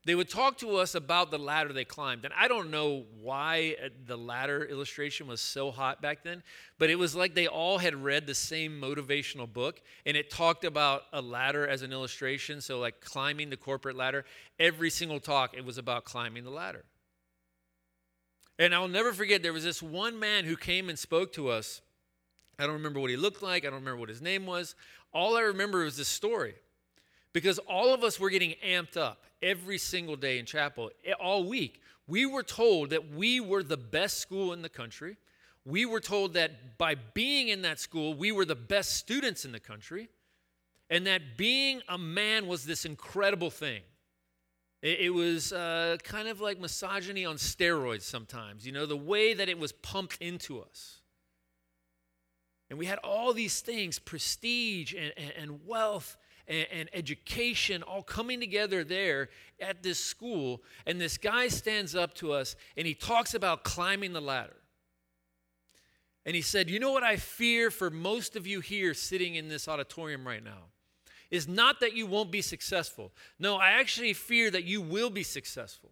they 0.06 0.14
would 0.14 0.28
talk 0.28 0.56
to 0.58 0.76
us 0.76 0.94
about 0.94 1.32
the 1.32 1.38
ladder 1.38 1.72
they 1.72 1.84
climbed. 1.84 2.24
And 2.24 2.32
I 2.38 2.46
don't 2.46 2.70
know 2.70 3.06
why 3.20 3.74
uh, 3.84 3.88
the 4.06 4.16
ladder 4.16 4.64
illustration 4.64 5.26
was 5.26 5.40
so 5.40 5.72
hot 5.72 6.00
back 6.00 6.22
then, 6.22 6.44
but 6.78 6.90
it 6.90 6.94
was 6.94 7.16
like 7.16 7.34
they 7.34 7.48
all 7.48 7.78
had 7.78 7.92
read 7.92 8.24
the 8.24 8.34
same 8.34 8.80
motivational 8.80 9.52
book 9.52 9.82
and 10.06 10.16
it 10.16 10.30
talked 10.30 10.64
about 10.64 11.02
a 11.12 11.20
ladder 11.20 11.66
as 11.66 11.82
an 11.82 11.92
illustration. 11.92 12.60
So, 12.60 12.78
like 12.78 13.00
climbing 13.00 13.50
the 13.50 13.56
corporate 13.56 13.96
ladder, 13.96 14.24
every 14.60 14.90
single 14.90 15.18
talk, 15.18 15.56
it 15.56 15.64
was 15.64 15.76
about 15.76 16.04
climbing 16.04 16.44
the 16.44 16.50
ladder. 16.50 16.84
And 18.60 18.72
I'll 18.72 18.86
never 18.86 19.12
forget, 19.12 19.42
there 19.42 19.52
was 19.52 19.64
this 19.64 19.82
one 19.82 20.20
man 20.20 20.44
who 20.44 20.56
came 20.56 20.88
and 20.88 20.96
spoke 20.96 21.32
to 21.32 21.48
us. 21.48 21.82
I 22.60 22.62
don't 22.62 22.74
remember 22.74 23.00
what 23.00 23.10
he 23.10 23.16
looked 23.16 23.42
like, 23.42 23.64
I 23.64 23.70
don't 23.70 23.80
remember 23.80 23.98
what 23.98 24.08
his 24.08 24.22
name 24.22 24.46
was. 24.46 24.76
All 25.12 25.36
I 25.36 25.40
remember 25.40 25.82
was 25.82 25.96
this 25.96 26.06
story 26.06 26.54
because 27.36 27.58
all 27.68 27.92
of 27.92 28.02
us 28.02 28.18
were 28.18 28.30
getting 28.30 28.54
amped 28.64 28.96
up 28.96 29.26
every 29.42 29.76
single 29.76 30.16
day 30.16 30.38
in 30.38 30.46
chapel, 30.46 30.90
all 31.20 31.44
week. 31.44 31.82
We 32.06 32.24
were 32.24 32.42
told 32.42 32.88
that 32.88 33.12
we 33.12 33.40
were 33.40 33.62
the 33.62 33.76
best 33.76 34.20
school 34.20 34.54
in 34.54 34.62
the 34.62 34.70
country. 34.70 35.18
We 35.62 35.84
were 35.84 36.00
told 36.00 36.32
that 36.32 36.78
by 36.78 36.94
being 36.94 37.48
in 37.48 37.60
that 37.60 37.78
school, 37.78 38.14
we 38.14 38.32
were 38.32 38.46
the 38.46 38.54
best 38.54 38.96
students 38.96 39.44
in 39.44 39.52
the 39.52 39.60
country, 39.60 40.08
and 40.88 41.06
that 41.06 41.36
being 41.36 41.82
a 41.90 41.98
man 41.98 42.46
was 42.46 42.64
this 42.64 42.86
incredible 42.86 43.50
thing. 43.50 43.82
It, 44.80 45.00
it 45.00 45.10
was 45.10 45.52
uh, 45.52 45.98
kind 46.04 46.28
of 46.28 46.40
like 46.40 46.58
misogyny 46.58 47.26
on 47.26 47.36
steroids 47.36 48.04
sometimes, 48.04 48.64
you 48.64 48.72
know, 48.72 48.86
the 48.86 48.96
way 48.96 49.34
that 49.34 49.50
it 49.50 49.58
was 49.58 49.72
pumped 49.72 50.16
into 50.22 50.62
us. 50.62 51.00
And 52.70 52.78
we 52.78 52.86
had 52.86 52.98
all 53.00 53.34
these 53.34 53.60
things 53.60 53.98
prestige 53.98 54.94
and, 54.94 55.12
and, 55.18 55.32
and 55.36 55.66
wealth 55.66 56.16
and, 56.48 56.66
and, 56.72 56.88
education 56.92 57.82
all 57.82 58.02
coming 58.02 58.40
together 58.40 58.84
there 58.84 59.28
at 59.60 59.82
this 59.82 59.98
school. 59.98 60.62
And 60.86 61.00
this 61.00 61.18
guy 61.18 61.48
stands 61.48 61.94
up 61.94 62.14
to 62.14 62.32
us 62.32 62.56
and 62.76 62.86
he 62.86 62.94
talks 62.94 63.34
about 63.34 63.64
climbing 63.64 64.12
the 64.12 64.20
ladder. 64.20 64.56
And 66.24 66.34
he 66.34 66.42
said, 66.42 66.68
You 66.68 66.80
know 66.80 66.92
what 66.92 67.04
I 67.04 67.16
fear 67.16 67.70
for 67.70 67.88
most 67.88 68.36
of 68.36 68.46
you 68.46 68.60
here 68.60 68.94
sitting 68.94 69.36
in 69.36 69.48
this 69.48 69.68
auditorium 69.68 70.26
right 70.26 70.42
now? 70.42 70.70
Is 71.30 71.48
not 71.48 71.80
that 71.80 71.94
you 71.94 72.06
won't 72.06 72.30
be 72.30 72.42
successful. 72.42 73.12
No, 73.38 73.56
I 73.56 73.70
actually 73.70 74.12
fear 74.12 74.50
that 74.50 74.64
you 74.64 74.80
will 74.80 75.10
be 75.10 75.24
successful, 75.24 75.90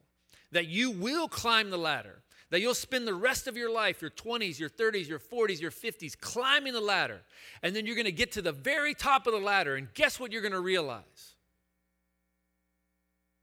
that 0.52 0.66
you 0.66 0.90
will 0.90 1.28
climb 1.28 1.70
the 1.70 1.78
ladder, 1.78 2.22
that 2.50 2.60
you'll 2.60 2.74
spend 2.74 3.06
the 3.06 3.14
rest 3.14 3.46
of 3.46 3.56
your 3.56 3.70
life, 3.70 4.00
your 4.00 4.10
20s, 4.10 4.58
your 4.58 4.68
30s, 4.68 5.08
your 5.08 5.18
40s, 5.18 5.60
your 5.60 5.70
50s, 5.70 6.18
climbing 6.18 6.72
the 6.72 6.80
ladder. 6.80 7.20
And 7.62 7.74
then 7.74 7.86
you're 7.86 7.96
going 7.96 8.04
to 8.04 8.12
get 8.12 8.32
to 8.32 8.42
the 8.42 8.52
very 8.52 8.94
top 8.94 9.26
of 9.26 9.32
the 9.32 9.40
ladder, 9.40 9.76
and 9.76 9.92
guess 9.94 10.20
what 10.20 10.32
you're 10.32 10.42
going 10.42 10.52
to 10.52 10.60
realize? 10.60 11.34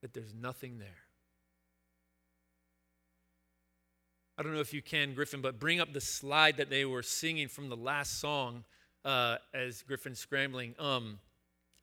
That 0.01 0.13
there's 0.13 0.33
nothing 0.33 0.79
there. 0.79 0.87
I 4.37 4.43
don't 4.43 4.53
know 4.53 4.61
if 4.61 4.73
you 4.73 4.81
can, 4.81 5.13
Griffin, 5.13 5.41
but 5.41 5.59
bring 5.59 5.79
up 5.79 5.93
the 5.93 6.01
slide 6.01 6.57
that 6.57 6.69
they 6.69 6.85
were 6.85 7.03
singing 7.03 7.47
from 7.47 7.69
the 7.69 7.75
last 7.75 8.19
song 8.19 8.63
uh, 9.05 9.37
as 9.53 9.83
Griffin's 9.83 10.19
scrambling. 10.19 10.73
Um, 10.79 11.19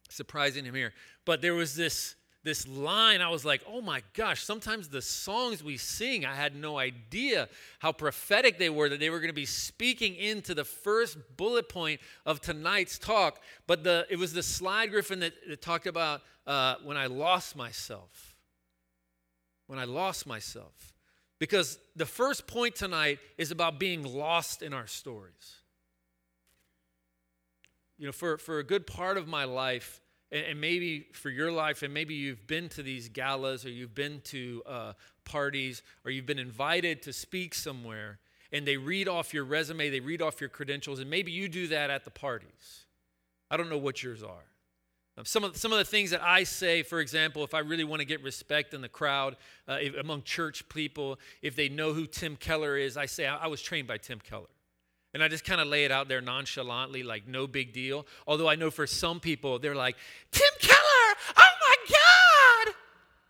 surprising 0.08 0.64
him 0.64 0.75
here. 0.75 0.92
But 1.25 1.42
there 1.42 1.54
was 1.54 1.76
this 1.76 2.16
this 2.49 2.67
line 2.67 3.21
i 3.21 3.28
was 3.28 3.45
like 3.45 3.62
oh 3.69 3.81
my 3.81 4.02
gosh 4.14 4.43
sometimes 4.43 4.88
the 4.88 5.02
songs 5.02 5.62
we 5.62 5.76
sing 5.76 6.25
i 6.25 6.35
had 6.35 6.57
no 6.57 6.78
idea 6.78 7.49
how 7.78 7.93
prophetic 7.93 8.59
they 8.59 8.71
were 8.71 8.88
that 8.88 9.00
they 9.00 9.11
were 9.11 9.19
going 9.19 9.28
to 9.28 9.35
be 9.35 9.47
speaking 9.47 10.14
into 10.14 10.55
the 10.55 10.64
first 10.64 11.19
bullet 11.37 11.69
point 11.69 12.00
of 12.26 12.40
tonight's 12.40 12.99
talk. 12.99 13.40
But 13.67 13.85
the 13.85 14.07
it 14.11 14.19
was 14.19 14.33
the 14.33 14.43
slide 14.43 14.90
griffin 14.90 15.21
that, 15.21 15.33
that 15.49 15.62
talked 15.62 15.87
about 15.87 16.23
uh, 16.47 16.76
when 16.83 16.97
i 16.97 17.07
lost 17.07 17.57
myself. 17.57 18.37
When 19.67 19.78
i 19.78 19.85
lost 19.85 20.26
myself. 20.26 20.95
Because 21.38 21.78
the 21.95 22.07
first 22.07 22.47
point 22.47 22.75
tonight 22.75 23.21
is 23.37 23.52
about 23.52 23.78
being 23.78 24.02
lost 24.02 24.62
in 24.62 24.73
our 24.73 24.88
stories. 24.88 25.57
You 27.97 28.07
know, 28.07 28.12
for, 28.12 28.38
for 28.38 28.59
a 28.59 28.64
good 28.64 28.87
part 28.87 29.17
of 29.17 29.28
my 29.28 29.45
life, 29.45 30.00
and, 30.30 30.61
maybe 30.61 31.06
for 31.12 31.30
your 31.30 31.50
life, 31.50 31.82
and 31.82 31.92
maybe 31.92 32.14
you've 32.14 32.47
been 32.47 32.68
to 32.70 32.82
these 32.82 33.08
galas 33.08 33.64
or 33.64 33.70
you've 33.70 33.94
been 33.94 34.20
to 34.25 34.62
uh, 34.66 34.92
parties 35.25 35.82
or 36.04 36.11
you've 36.11 36.26
been 36.26 36.38
invited 36.38 37.02
to 37.02 37.12
speak 37.12 37.54
somewhere, 37.54 38.18
and 38.52 38.66
they 38.66 38.76
read 38.76 39.08
off 39.08 39.32
your 39.32 39.44
resume, 39.44 39.90
they 39.90 40.00
read 40.00 40.23
off 40.23 40.40
your 40.40 40.50
credentials, 40.50 41.00
and 41.00 41.08
maybe 41.08 41.32
you 41.32 41.49
do 41.49 41.68
that 41.68 41.90
at 41.90 42.04
the 42.04 42.11
parties. 42.11 42.85
I 43.50 43.56
don't 43.56 43.70
know 43.70 43.78
what 43.78 44.02
yours 44.02 44.23
are. 44.23 44.44
Um, 45.16 45.25
some 45.25 45.42
of, 45.42 45.56
some 45.56 45.73
of 45.73 45.78
the 45.78 45.85
things 45.85 46.11
that 46.11 46.23
I 46.23 46.44
say, 46.44 46.82
for 46.82 47.00
example, 47.00 47.42
if 47.42 47.52
I 47.52 47.58
really 47.61 47.85
want 47.85 48.00
to 48.00 48.06
get 48.06 48.23
respect 48.23 48.73
in 48.73 48.82
the 48.82 48.88
crowd, 48.88 49.37
uh, 49.66 49.78
if, 49.80 49.97
among 49.97 50.23
church 50.23 50.68
people, 50.68 51.18
if 51.42 51.56
they 51.56 51.68
know 51.68 51.92
who 51.92 52.06
Tim 52.06 52.37
Keller 52.37 52.76
is, 52.76 52.97
I 52.97 53.06
say, 53.06 53.26
I, 53.26 53.37
I 53.37 53.47
was 53.49 53.61
trained 53.61 53.88
by 53.88 53.99
Tim 53.99 54.20
Keller. 54.20 54.47
And 55.14 55.22
I 55.22 55.28
just 55.28 55.44
kind 55.44 55.60
of 55.60 55.68
lay 55.68 55.84
it 55.84 55.90
out 55.90 56.08
there 56.08 56.20
nonchalantly, 56.20 57.02
like 57.02 57.26
no 57.26 57.46
big 57.46 57.72
deal. 57.72 58.06
Although 58.26 58.48
I 58.48 58.56
know 58.56 58.70
for 58.70 58.86
some 58.86 59.20
people, 59.20 59.58
they're 59.58 59.74
like, 59.74 59.96
Tim 60.30 60.50
Keller, 60.60 61.16
oh 61.36 61.50
my 61.60 61.76
God! 61.88 62.74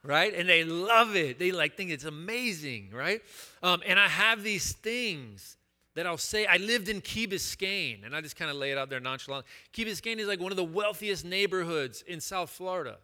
Right? 0.03 0.35
And 0.35 0.49
they 0.49 0.65
love 0.65 1.15
it. 1.15 1.39
They 1.39 1.53
like 1.53 1.77
think 1.77 1.91
it's 1.91 2.05
amazing, 2.05 2.91
right? 2.93 3.21
Um, 3.63 3.83
and 3.87 3.99
I 3.99 4.09
have 4.09 4.43
these 4.43 4.73
things 4.73 5.57
that 5.95 6.07
I'll 6.07 6.17
say, 6.17 6.47
I 6.47 6.59
lived 6.59 6.89
in 6.89 7.01
Key 7.01 7.27
Biscayne, 7.27 8.05
and 8.07 8.15
I 8.15 8.21
just 8.21 8.37
kind 8.37 8.51
of 8.51 8.57
lay 8.57 8.71
it 8.71 8.79
out 8.79 8.89
there 8.89 9.01
nonchalant. 9.01 9.45
Key 9.73 9.85
Biscayne 9.85 10.19
is 10.19 10.29
like 10.29 10.41
one 10.41 10.53
of 10.53 10.57
the 10.57 10.65
wealthiest 10.65 11.25
neighborhoods 11.25 12.03
in 12.03 12.21
South 12.21 12.51
Florida. 12.51 12.99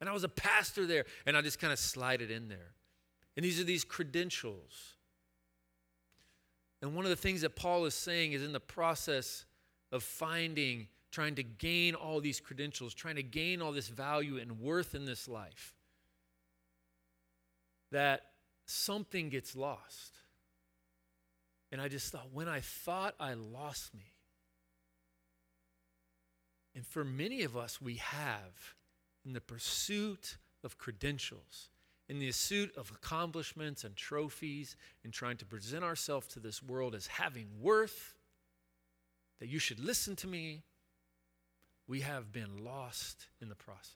And 0.00 0.08
I 0.08 0.12
was 0.12 0.24
a 0.24 0.28
pastor 0.28 0.86
there, 0.86 1.06
and 1.24 1.36
I 1.36 1.40
just 1.40 1.58
kind 1.58 1.72
of 1.72 1.78
slide 1.78 2.20
it 2.20 2.30
in 2.30 2.48
there. 2.48 2.72
And 3.36 3.44
these 3.44 3.58
are 3.60 3.64
these 3.64 3.84
credentials. 3.84 4.97
And 6.80 6.94
one 6.94 7.04
of 7.04 7.10
the 7.10 7.16
things 7.16 7.40
that 7.40 7.56
Paul 7.56 7.86
is 7.86 7.94
saying 7.94 8.32
is 8.32 8.42
in 8.42 8.52
the 8.52 8.60
process 8.60 9.44
of 9.90 10.02
finding, 10.02 10.88
trying 11.10 11.34
to 11.36 11.42
gain 11.42 11.94
all 11.94 12.20
these 12.20 12.40
credentials, 12.40 12.94
trying 12.94 13.16
to 13.16 13.22
gain 13.22 13.60
all 13.60 13.72
this 13.72 13.88
value 13.88 14.38
and 14.38 14.60
worth 14.60 14.94
in 14.94 15.04
this 15.04 15.26
life, 15.26 15.74
that 17.90 18.26
something 18.66 19.28
gets 19.28 19.56
lost. 19.56 20.14
And 21.72 21.80
I 21.80 21.88
just 21.88 22.12
thought, 22.12 22.28
when 22.32 22.48
I 22.48 22.60
thought 22.60 23.14
I 23.18 23.34
lost 23.34 23.94
me, 23.94 24.12
and 26.74 26.86
for 26.86 27.04
many 27.04 27.42
of 27.42 27.56
us, 27.56 27.80
we 27.80 27.96
have 27.96 28.74
in 29.24 29.32
the 29.32 29.40
pursuit 29.40 30.36
of 30.62 30.78
credentials, 30.78 31.70
in 32.08 32.18
the 32.18 32.26
pursuit 32.26 32.74
of 32.76 32.90
accomplishments 32.90 33.84
and 33.84 33.94
trophies, 33.94 34.76
in 35.04 35.10
trying 35.10 35.36
to 35.36 35.44
present 35.44 35.84
ourselves 35.84 36.26
to 36.28 36.40
this 36.40 36.62
world 36.62 36.94
as 36.94 37.06
having 37.06 37.48
worth, 37.60 38.14
that 39.40 39.48
you 39.48 39.58
should 39.58 39.78
listen 39.78 40.16
to 40.16 40.26
me, 40.26 40.62
we 41.86 42.00
have 42.00 42.32
been 42.32 42.64
lost 42.64 43.26
in 43.40 43.48
the 43.48 43.54
process. 43.54 43.94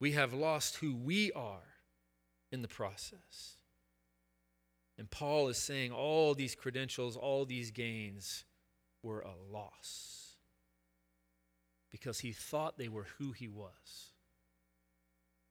We 0.00 0.12
have 0.12 0.32
lost 0.32 0.76
who 0.76 0.94
we 0.94 1.30
are 1.32 1.66
in 2.50 2.62
the 2.62 2.68
process. 2.68 3.56
And 4.98 5.10
Paul 5.10 5.48
is 5.48 5.56
saying 5.56 5.92
all 5.92 6.34
these 6.34 6.54
credentials, 6.54 7.16
all 7.16 7.44
these 7.44 7.70
gains 7.70 8.44
were 9.02 9.20
a 9.20 9.34
loss 9.52 10.36
because 11.90 12.20
he 12.20 12.32
thought 12.32 12.78
they 12.78 12.88
were 12.88 13.06
who 13.18 13.32
he 13.32 13.48
was. 13.48 14.09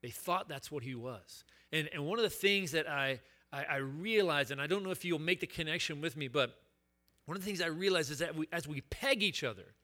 They 0.01 0.10
thought 0.10 0.48
that's 0.48 0.72
what 0.72 0.84
he 0.84 0.96
was. 0.96 1.44
And, 1.72 1.89
and 1.94 2.06
one 2.06 2.20
of 2.20 2.24
the 2.24 2.29
things 2.29 2.72
that 2.72 2.89
I, 2.89 3.20
I, 3.51 3.63
I 3.63 3.75
realized, 3.77 4.51
and 4.51 4.62
I 4.62 4.68
don't 4.68 4.84
know 4.84 4.91
if 4.91 5.03
you'll 5.03 5.20
make 5.20 5.39
the 5.39 5.48
connection 5.48 6.01
with 6.01 6.15
me, 6.15 6.27
but 6.27 6.56
one 7.25 7.36
of 7.36 7.44
the 7.44 7.48
things 7.48 7.62
I 7.62 7.68
realized 7.68 8.12
is 8.12 8.20
that 8.20 8.36
we, 8.36 8.48
as 8.51 8.68
we 8.68 8.82
peg 8.82 9.22
each 9.22 9.44
other, 9.44 9.75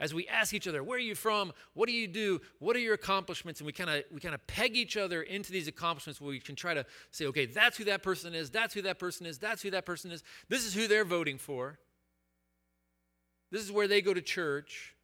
as 0.00 0.12
we 0.12 0.26
ask 0.26 0.52
each 0.52 0.66
other, 0.66 0.82
where 0.82 0.96
are 0.96 1.00
you 1.00 1.14
from? 1.14 1.52
What 1.74 1.86
do 1.86 1.92
you 1.92 2.08
do? 2.08 2.40
What 2.58 2.74
are 2.76 2.80
your 2.80 2.94
accomplishments? 2.94 3.60
And 3.60 3.66
we 3.66 3.72
kind 3.72 3.90
of 3.90 4.02
we 4.12 4.20
kind 4.20 4.34
of 4.34 4.44
peg 4.46 4.76
each 4.76 4.96
other 4.96 5.22
into 5.22 5.52
these 5.52 5.68
accomplishments 5.68 6.20
where 6.20 6.30
we 6.30 6.40
can 6.40 6.56
try 6.56 6.74
to 6.74 6.84
say, 7.10 7.26
okay, 7.26 7.46
that's 7.46 7.76
who 7.76 7.84
that 7.84 8.02
person 8.02 8.34
is, 8.34 8.50
that's 8.50 8.74
who 8.74 8.82
that 8.82 8.98
person 8.98 9.24
is, 9.26 9.38
that's 9.38 9.62
who 9.62 9.70
that 9.70 9.86
person 9.86 10.10
is. 10.10 10.24
This 10.48 10.64
is 10.64 10.74
who 10.74 10.88
they're 10.88 11.04
voting 11.04 11.38
for. 11.38 11.78
This 13.52 13.62
is 13.62 13.70
where 13.70 13.86
they 13.86 14.02
go 14.02 14.12
to 14.12 14.20
church. 14.20 14.94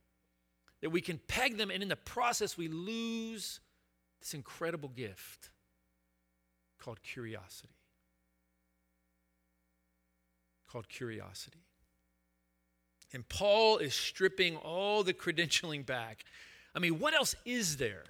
That 0.83 0.91
we 0.91 1.03
can 1.03 1.21
peg 1.29 1.59
them, 1.59 1.71
and 1.71 1.83
in 1.83 1.91
the 1.91 1.97
process, 1.97 2.57
we 2.57 2.69
lose 2.69 3.61
this 4.21 4.35
incredible 4.35 4.89
gift 4.89 5.51
called 6.79 7.03
curiosity. 7.03 7.75
Called 10.71 10.89
curiosity. 10.89 11.65
And 13.13 13.29
Paul 13.29 13.79
is 13.79 13.95
stripping 13.95 14.57
all 14.57 15.03
the 15.03 15.13
credentialing 15.13 15.85
back. 15.85 16.25
I 16.75 16.79
mean, 16.79 16.99
what 16.99 17.15
else 17.15 17.35
is 17.45 17.77
there 17.77 18.05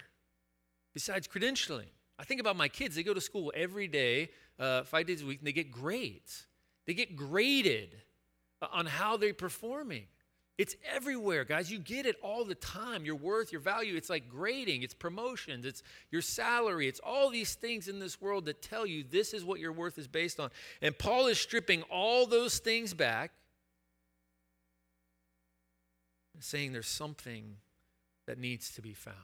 besides 0.93 1.27
credentialing? 1.27 1.89
I 2.19 2.23
think 2.23 2.39
about 2.39 2.55
my 2.55 2.67
kids. 2.67 2.95
They 2.95 3.03
go 3.03 3.15
to 3.15 3.21
school 3.21 3.51
every 3.55 3.87
day, 3.87 4.29
uh, 4.59 4.83
five 4.83 5.07
days 5.07 5.23
a 5.23 5.25
week, 5.25 5.39
and 5.39 5.47
they 5.47 5.53
get 5.53 5.71
grades. 5.71 6.45
They 6.85 6.93
get 6.93 7.15
graded 7.15 7.95
on 8.61 8.85
how 8.85 9.17
they're 9.17 9.33
performing. 9.33 10.05
It's 10.61 10.75
everywhere, 10.93 11.43
guys. 11.43 11.71
You 11.71 11.79
get 11.79 12.05
it 12.05 12.17
all 12.21 12.45
the 12.45 12.53
time. 12.53 13.03
Your 13.03 13.15
worth, 13.15 13.51
your 13.51 13.61
value. 13.61 13.95
It's 13.95 14.11
like 14.11 14.29
grading, 14.29 14.83
it's 14.83 14.93
promotions, 14.93 15.65
it's 15.65 15.81
your 16.11 16.21
salary. 16.21 16.87
It's 16.87 16.99
all 17.03 17.31
these 17.31 17.55
things 17.55 17.87
in 17.87 17.97
this 17.97 18.21
world 18.21 18.45
that 18.45 18.61
tell 18.61 18.85
you 18.85 19.03
this 19.03 19.33
is 19.33 19.43
what 19.43 19.59
your 19.59 19.71
worth 19.71 19.97
is 19.97 20.07
based 20.07 20.39
on. 20.39 20.51
And 20.83 20.95
Paul 20.95 21.25
is 21.25 21.39
stripping 21.39 21.81
all 21.89 22.27
those 22.27 22.59
things 22.59 22.93
back 22.93 23.31
saying 26.39 26.73
there's 26.73 26.87
something 26.87 27.55
that 28.27 28.37
needs 28.37 28.69
to 28.75 28.83
be 28.83 28.93
found. 28.93 29.15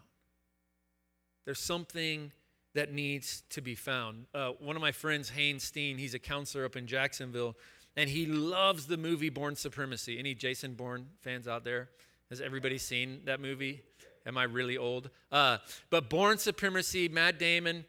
There's 1.45 1.59
something 1.59 2.31
that 2.73 2.91
needs 2.91 3.43
to 3.51 3.61
be 3.61 3.75
found. 3.75 4.25
Uh, 4.33 4.53
one 4.59 4.75
of 4.75 4.81
my 4.81 4.91
friends, 4.91 5.29
Haynes 5.29 5.63
Steen, 5.63 5.99
he's 5.99 6.15
a 6.15 6.19
counselor 6.19 6.65
up 6.65 6.75
in 6.75 6.87
Jacksonville, 6.87 7.55
and 7.97 8.09
he 8.09 8.27
loves 8.27 8.85
the 8.85 8.95
movie 8.95 9.29
Bourne 9.29 9.55
Supremacy. 9.55 10.19
Any 10.19 10.35
Jason 10.35 10.75
Bourne 10.75 11.07
fans 11.21 11.47
out 11.47 11.65
there? 11.65 11.89
Has 12.29 12.39
everybody 12.39 12.77
seen 12.77 13.21
that 13.25 13.41
movie? 13.41 13.81
Am 14.25 14.37
I 14.37 14.43
really 14.43 14.77
old? 14.77 15.09
Uh, 15.31 15.57
but 15.89 16.09
Bourne 16.09 16.37
Supremacy, 16.37 17.09
Matt 17.09 17.39
Damon. 17.39 17.85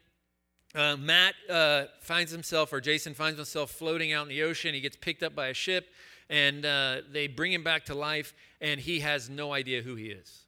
Uh, 0.73 0.97
Matt 0.97 1.35
uh, 1.49 1.85
finds 2.01 2.31
himself, 2.31 2.73
or 2.73 2.81
Jason 2.81 3.13
finds 3.13 3.37
himself 3.37 3.71
floating 3.71 4.11
out 4.11 4.23
in 4.23 4.29
the 4.29 4.41
ocean. 4.43 4.73
He 4.73 4.81
gets 4.81 4.95
picked 4.95 5.21
up 5.21 5.35
by 5.35 5.47
a 5.47 5.53
ship, 5.53 5.87
and 6.29 6.65
uh, 6.65 7.01
they 7.11 7.27
bring 7.27 7.53
him 7.53 7.63
back 7.63 7.85
to 7.85 7.95
life, 7.95 8.33
and 8.61 8.79
he 8.79 9.01
has 9.01 9.29
no 9.29 9.53
idea 9.53 9.81
who 9.81 9.95
he 9.95 10.05
is. 10.05 10.45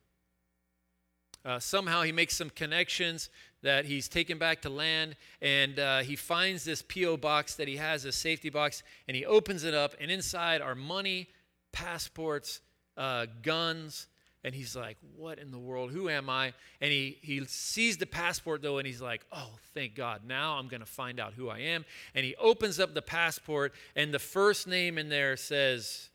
Uh, 1.43 1.59
somehow 1.59 2.03
he 2.03 2.11
makes 2.11 2.35
some 2.35 2.49
connections 2.49 3.29
that 3.63 3.85
he's 3.85 4.07
taken 4.07 4.37
back 4.37 4.61
to 4.61 4.69
land, 4.69 5.15
and 5.41 5.79
uh, 5.79 5.99
he 5.99 6.15
finds 6.15 6.63
this 6.63 6.83
P.O. 6.87 7.17
box 7.17 7.55
that 7.55 7.67
he 7.67 7.77
has, 7.77 8.05
a 8.05 8.11
safety 8.11 8.49
box, 8.49 8.83
and 9.07 9.15
he 9.15 9.25
opens 9.25 9.63
it 9.63 9.73
up, 9.73 9.95
and 9.99 10.11
inside 10.11 10.61
are 10.61 10.75
money, 10.75 11.27
passports, 11.71 12.61
uh, 12.97 13.25
guns, 13.41 14.07
and 14.43 14.55
he's 14.55 14.75
like, 14.75 14.97
What 15.15 15.37
in 15.37 15.51
the 15.51 15.59
world? 15.59 15.91
Who 15.91 16.09
am 16.09 16.29
I? 16.29 16.53
And 16.79 16.91
he, 16.91 17.19
he 17.21 17.45
sees 17.45 17.97
the 17.97 18.07
passport, 18.07 18.61
though, 18.61 18.79
and 18.79 18.87
he's 18.87 19.01
like, 19.01 19.23
Oh, 19.31 19.51
thank 19.73 19.95
God. 19.95 20.21
Now 20.25 20.57
I'm 20.57 20.67
going 20.67 20.79
to 20.79 20.87
find 20.87 21.19
out 21.19 21.33
who 21.33 21.49
I 21.49 21.59
am. 21.59 21.85
And 22.15 22.25
he 22.25 22.35
opens 22.37 22.79
up 22.79 22.93
the 22.93 23.01
passport, 23.01 23.73
and 23.95 24.13
the 24.13 24.19
first 24.19 24.67
name 24.67 24.97
in 24.97 25.09
there 25.09 25.37
says 25.37 26.09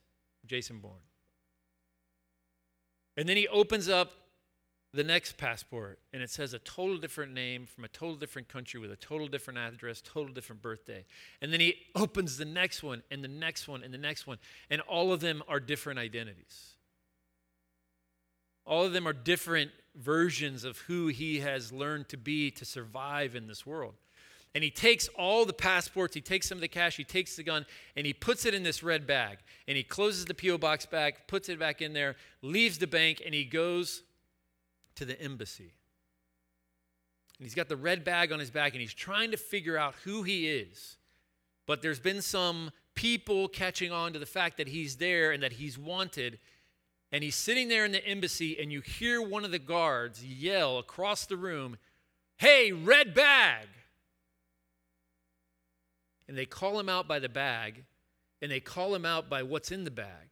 Jason 0.44 0.78
Bourne. 0.78 0.94
And 3.16 3.28
then 3.28 3.36
he 3.36 3.48
opens 3.48 3.88
up 3.88 4.12
the 4.96 5.04
next 5.04 5.36
passport 5.36 5.98
and 6.12 6.22
it 6.22 6.30
says 6.30 6.54
a 6.54 6.58
total 6.58 6.96
different 6.96 7.32
name 7.32 7.66
from 7.66 7.84
a 7.84 7.88
total 7.88 8.16
different 8.16 8.48
country 8.48 8.80
with 8.80 8.90
a 8.90 8.96
total 8.96 9.28
different 9.28 9.58
address, 9.58 10.02
total 10.04 10.32
different 10.32 10.62
birthday. 10.62 11.04
And 11.40 11.52
then 11.52 11.60
he 11.60 11.76
opens 11.94 12.38
the 12.38 12.44
next 12.44 12.82
one 12.82 13.02
and 13.10 13.22
the 13.22 13.28
next 13.28 13.68
one 13.68 13.84
and 13.84 13.92
the 13.92 13.98
next 13.98 14.26
one. 14.26 14.38
And 14.70 14.80
all 14.82 15.12
of 15.12 15.20
them 15.20 15.42
are 15.48 15.60
different 15.60 15.98
identities. 15.98 16.72
All 18.64 18.84
of 18.84 18.92
them 18.92 19.06
are 19.06 19.12
different 19.12 19.70
versions 19.94 20.64
of 20.64 20.78
who 20.78 21.08
he 21.08 21.40
has 21.40 21.72
learned 21.72 22.08
to 22.08 22.16
be 22.16 22.50
to 22.52 22.64
survive 22.64 23.36
in 23.36 23.46
this 23.46 23.64
world. 23.64 23.94
And 24.54 24.64
he 24.64 24.70
takes 24.70 25.08
all 25.08 25.44
the 25.44 25.52
passports, 25.52 26.14
he 26.14 26.22
takes 26.22 26.48
some 26.48 26.56
of 26.56 26.62
the 26.62 26.68
cash, 26.68 26.96
he 26.96 27.04
takes 27.04 27.36
the 27.36 27.42
gun, 27.42 27.66
and 27.94 28.06
he 28.06 28.14
puts 28.14 28.46
it 28.46 28.54
in 28.54 28.62
this 28.62 28.82
red 28.82 29.06
bag. 29.06 29.38
And 29.68 29.76
he 29.76 29.82
closes 29.82 30.24
the 30.24 30.32
P.O. 30.32 30.56
box 30.56 30.86
back, 30.86 31.28
puts 31.28 31.50
it 31.50 31.58
back 31.58 31.82
in 31.82 31.92
there, 31.92 32.16
leaves 32.40 32.78
the 32.78 32.86
bank, 32.86 33.20
and 33.24 33.34
he 33.34 33.44
goes 33.44 34.02
to 34.96 35.04
the 35.04 35.20
embassy. 35.20 35.72
And 37.38 37.46
he's 37.46 37.54
got 37.54 37.68
the 37.68 37.76
red 37.76 38.04
bag 38.04 38.32
on 38.32 38.38
his 38.38 38.50
back 38.50 38.72
and 38.72 38.80
he's 38.80 38.94
trying 38.94 39.30
to 39.30 39.36
figure 39.36 39.76
out 39.76 39.94
who 40.04 40.22
he 40.22 40.48
is. 40.48 40.96
But 41.66 41.82
there's 41.82 42.00
been 42.00 42.22
some 42.22 42.70
people 42.94 43.48
catching 43.48 43.92
on 43.92 44.12
to 44.12 44.18
the 44.18 44.26
fact 44.26 44.56
that 44.56 44.68
he's 44.68 44.96
there 44.96 45.32
and 45.32 45.42
that 45.42 45.54
he's 45.54 45.78
wanted. 45.78 46.38
And 47.12 47.22
he's 47.22 47.36
sitting 47.36 47.68
there 47.68 47.84
in 47.84 47.92
the 47.92 48.04
embassy, 48.04 48.58
and 48.58 48.72
you 48.72 48.80
hear 48.80 49.22
one 49.22 49.44
of 49.44 49.52
the 49.52 49.60
guards 49.60 50.24
yell 50.24 50.78
across 50.78 51.26
the 51.26 51.36
room, 51.36 51.76
Hey, 52.36 52.72
red 52.72 53.14
bag! 53.14 53.68
And 56.28 56.36
they 56.36 56.46
call 56.46 56.80
him 56.80 56.88
out 56.88 57.06
by 57.06 57.20
the 57.20 57.28
bag, 57.28 57.84
and 58.42 58.50
they 58.50 58.60
call 58.60 58.94
him 58.94 59.04
out 59.04 59.30
by 59.30 59.42
what's 59.44 59.70
in 59.70 59.84
the 59.84 59.90
bag. 59.90 60.28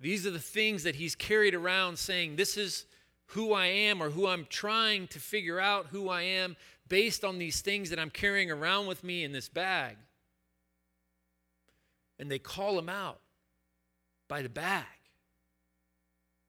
These 0.00 0.26
are 0.26 0.32
the 0.32 0.40
things 0.40 0.82
that 0.82 0.96
he's 0.96 1.14
carried 1.14 1.54
around 1.54 1.98
saying, 1.98 2.34
This 2.34 2.56
is 2.56 2.86
who 3.32 3.54
I 3.54 3.66
am 3.66 4.02
or 4.02 4.10
who 4.10 4.26
I'm 4.26 4.46
trying 4.48 5.06
to 5.08 5.18
figure 5.18 5.58
out 5.58 5.86
who 5.86 6.10
I 6.10 6.22
am 6.22 6.54
based 6.88 7.24
on 7.24 7.38
these 7.38 7.62
things 7.62 7.88
that 7.88 7.98
I'm 7.98 8.10
carrying 8.10 8.50
around 8.50 8.86
with 8.86 9.02
me 9.02 9.24
in 9.24 9.32
this 9.32 9.48
bag. 9.48 9.96
And 12.18 12.30
they 12.30 12.38
call 12.38 12.78
him 12.78 12.90
out 12.90 13.20
by 14.28 14.42
the 14.42 14.50
bag. 14.50 14.84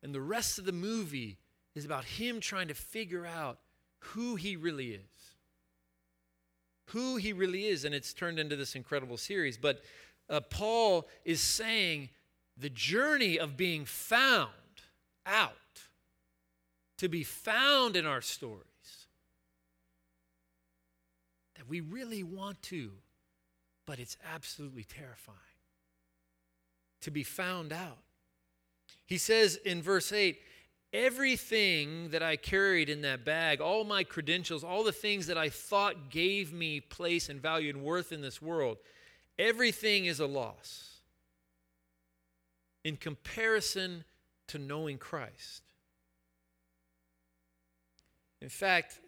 And 0.01 0.13
the 0.13 0.21
rest 0.21 0.60
of 0.60 0.65
the 0.65 0.73
movie 0.73 1.38
is 1.73 1.86
about 1.86 2.03
him 2.03 2.41
trying 2.41 2.67
to 2.67 2.73
figure 2.73 3.25
out 3.25 3.60
who 3.99 4.36
he 4.36 4.58
really 4.58 4.91
is. 4.91 5.36
Who 6.88 7.15
he 7.15 7.31
really 7.31 7.67
is. 7.67 7.86
And 7.86 7.95
it's 7.95 8.13
turned 8.13 8.39
into 8.39 8.58
this 8.58 8.75
incredible 8.75 9.17
series. 9.17 9.58
But 9.58 9.81
uh, 10.29 10.41
Paul 10.41 11.08
is 11.23 11.39
saying 11.39 12.10
the 12.58 12.69
journey 12.69 13.39
of 13.39 13.55
being 13.55 13.86
found 13.86 14.49
out 15.25 15.53
to 16.97 17.10
be 17.10 17.23
found 17.23 17.95
in 17.95 18.06
our 18.06 18.21
stories. 18.21 18.63
That 21.56 21.67
we 21.67 21.82
really 21.82 22.23
want 22.23 22.62
to, 22.63 22.91
but 23.86 23.99
it's 23.99 24.17
absolutely 24.34 24.84
terrifying 24.84 25.38
to 27.01 27.12
be 27.12 27.23
found 27.23 27.73
out. 27.73 27.99
He 29.06 29.17
says 29.17 29.58
in 29.58 29.82
verse 29.82 30.12
8, 30.12 30.39
everything 30.93 32.10
that 32.10 32.23
I 32.23 32.36
carried 32.36 32.89
in 32.89 33.01
that 33.01 33.25
bag, 33.25 33.60
all 33.60 33.84
my 33.84 34.03
credentials, 34.03 34.63
all 34.63 34.84
the 34.84 34.91
things 34.91 35.27
that 35.27 35.38
I 35.38 35.49
thought 35.49 36.10
gave 36.10 36.53
me 36.53 36.79
place 36.79 37.29
and 37.29 37.41
value 37.41 37.69
and 37.69 37.84
worth 37.84 38.12
in 38.12 38.21
this 38.21 38.41
world, 38.41 38.77
everything 39.38 40.06
is 40.06 40.19
a 40.19 40.27
loss 40.27 41.01
in 42.84 42.97
comparison 42.97 44.03
to 44.47 44.60
knowing 44.60 44.97
Christ. 44.97 45.63
In 48.43 48.49
fact, 48.49 48.99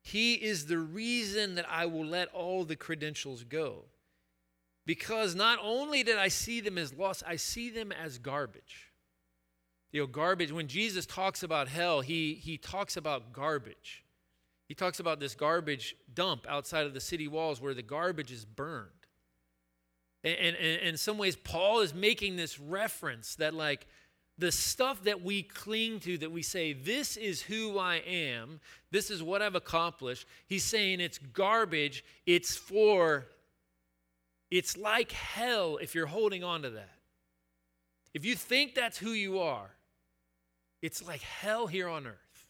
he 0.00 0.34
is 0.34 0.64
the 0.64 0.78
reason 0.78 1.56
that 1.56 1.66
I 1.70 1.84
will 1.84 2.06
let 2.06 2.28
all 2.28 2.64
the 2.64 2.74
credentials 2.74 3.44
go. 3.44 3.84
Because 4.86 5.34
not 5.34 5.58
only 5.62 6.02
did 6.02 6.16
I 6.16 6.28
see 6.28 6.60
them 6.60 6.78
as 6.78 6.94
lost, 6.94 7.22
I 7.26 7.36
see 7.36 7.68
them 7.68 7.92
as 7.92 8.18
garbage. 8.18 8.92
You 9.92 10.00
know, 10.00 10.06
garbage, 10.06 10.52
when 10.52 10.68
Jesus 10.68 11.04
talks 11.04 11.42
about 11.42 11.68
hell, 11.68 12.00
he, 12.00 12.34
he 12.34 12.56
talks 12.56 12.96
about 12.96 13.32
garbage. 13.32 14.04
He 14.68 14.74
talks 14.74 15.00
about 15.00 15.20
this 15.20 15.34
garbage 15.34 15.94
dump 16.12 16.46
outside 16.48 16.86
of 16.86 16.94
the 16.94 17.00
city 17.00 17.28
walls 17.28 17.60
where 17.60 17.74
the 17.74 17.82
garbage 17.82 18.32
is 18.32 18.46
burned. 18.46 18.90
And, 20.24 20.34
and, 20.34 20.56
and 20.56 20.80
in 20.82 20.96
some 20.96 21.18
ways, 21.18 21.36
Paul 21.36 21.80
is 21.80 21.92
making 21.92 22.36
this 22.36 22.58
reference 22.58 23.34
that, 23.34 23.52
like, 23.52 23.86
the 24.38 24.52
stuff 24.52 25.02
that 25.04 25.22
we 25.22 25.42
cling 25.42 26.00
to, 26.00 26.18
that 26.18 26.30
we 26.30 26.42
say, 26.42 26.72
this 26.72 27.16
is 27.16 27.42
who 27.42 27.78
I 27.78 27.96
am, 28.06 28.60
this 28.90 29.10
is 29.10 29.22
what 29.22 29.40
I've 29.40 29.54
accomplished, 29.54 30.26
he's 30.46 30.64
saying 30.64 31.00
it's 31.00 31.18
garbage, 31.18 32.04
it's 32.26 32.56
for, 32.56 33.26
it's 34.50 34.76
like 34.76 35.12
hell 35.12 35.78
if 35.80 35.94
you're 35.94 36.06
holding 36.06 36.44
on 36.44 36.62
to 36.62 36.70
that. 36.70 36.98
If 38.12 38.24
you 38.24 38.34
think 38.34 38.74
that's 38.74 38.98
who 38.98 39.10
you 39.10 39.40
are, 39.40 39.70
it's 40.82 41.06
like 41.06 41.22
hell 41.22 41.66
here 41.66 41.88
on 41.88 42.06
earth. 42.06 42.46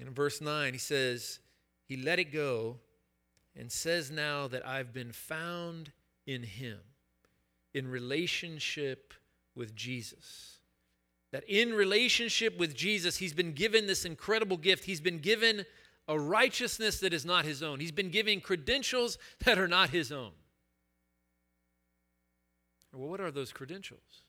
In 0.00 0.12
verse 0.12 0.40
9, 0.40 0.72
he 0.72 0.78
says, 0.78 1.38
He 1.86 1.96
let 1.96 2.18
it 2.18 2.32
go 2.32 2.78
and 3.56 3.70
says 3.70 4.10
now 4.10 4.48
that 4.48 4.66
I've 4.66 4.92
been 4.92 5.12
found 5.12 5.92
in 6.26 6.42
Him, 6.42 6.78
in 7.72 7.88
relationship 7.88 9.14
with 9.54 9.74
Jesus. 9.74 10.58
That 11.32 11.44
in 11.48 11.72
relationship 11.72 12.58
with 12.58 12.74
Jesus, 12.74 13.16
He's 13.16 13.32
been 13.32 13.52
given 13.52 13.86
this 13.86 14.04
incredible 14.04 14.56
gift. 14.56 14.84
He's 14.84 15.00
been 15.00 15.18
given 15.18 15.64
a 16.06 16.18
righteousness 16.18 17.00
that 17.00 17.12
is 17.12 17.24
not 17.24 17.44
His 17.44 17.62
own, 17.62 17.80
He's 17.80 17.92
been 17.92 18.10
given 18.10 18.40
credentials 18.40 19.18
that 19.44 19.58
are 19.58 19.68
not 19.68 19.90
His 19.90 20.12
own. 20.12 20.32
Well, 22.92 23.08
what 23.08 23.20
are 23.20 23.32
those 23.32 23.52
credentials? 23.52 24.22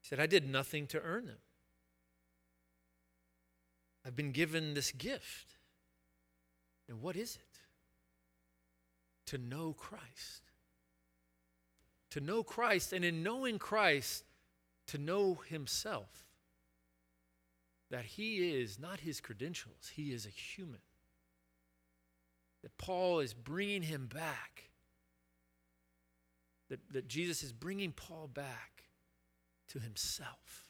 He 0.00 0.08
said, 0.08 0.18
I 0.20 0.26
did 0.26 0.48
nothing 0.48 0.86
to 0.88 1.00
earn 1.00 1.26
them. 1.26 1.38
I've 4.04 4.16
been 4.16 4.32
given 4.32 4.74
this 4.74 4.92
gift. 4.92 5.55
And 6.88 7.00
what 7.00 7.16
is 7.16 7.36
it? 7.36 7.58
To 9.26 9.38
know 9.38 9.72
Christ. 9.72 10.42
To 12.10 12.20
know 12.20 12.42
Christ, 12.42 12.92
and 12.92 13.04
in 13.04 13.22
knowing 13.22 13.58
Christ, 13.58 14.24
to 14.88 14.98
know 14.98 15.40
Himself. 15.48 16.24
That 17.90 18.04
He 18.04 18.60
is 18.60 18.78
not 18.78 19.00
His 19.00 19.20
credentials, 19.20 19.92
He 19.94 20.12
is 20.12 20.26
a 20.26 20.30
human. 20.30 20.80
That 22.62 22.78
Paul 22.78 23.20
is 23.20 23.34
bringing 23.34 23.82
him 23.82 24.06
back. 24.06 24.70
That, 26.68 26.80
that 26.92 27.06
Jesus 27.06 27.44
is 27.44 27.52
bringing 27.52 27.92
Paul 27.92 28.28
back 28.32 28.84
to 29.68 29.78
Himself 29.78 30.65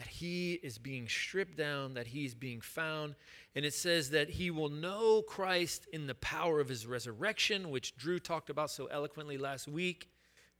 that 0.00 0.08
he 0.08 0.54
is 0.62 0.78
being 0.78 1.06
stripped 1.06 1.58
down, 1.58 1.92
that 1.92 2.06
he's 2.06 2.34
being 2.34 2.62
found. 2.62 3.14
And 3.54 3.66
it 3.66 3.74
says 3.74 4.08
that 4.10 4.30
he 4.30 4.50
will 4.50 4.70
know 4.70 5.20
Christ 5.20 5.86
in 5.92 6.06
the 6.06 6.14
power 6.14 6.58
of 6.58 6.70
his 6.70 6.86
resurrection, 6.86 7.68
which 7.68 7.94
Drew 7.98 8.18
talked 8.18 8.48
about 8.48 8.70
so 8.70 8.86
eloquently 8.86 9.36
last 9.36 9.68
week. 9.68 10.08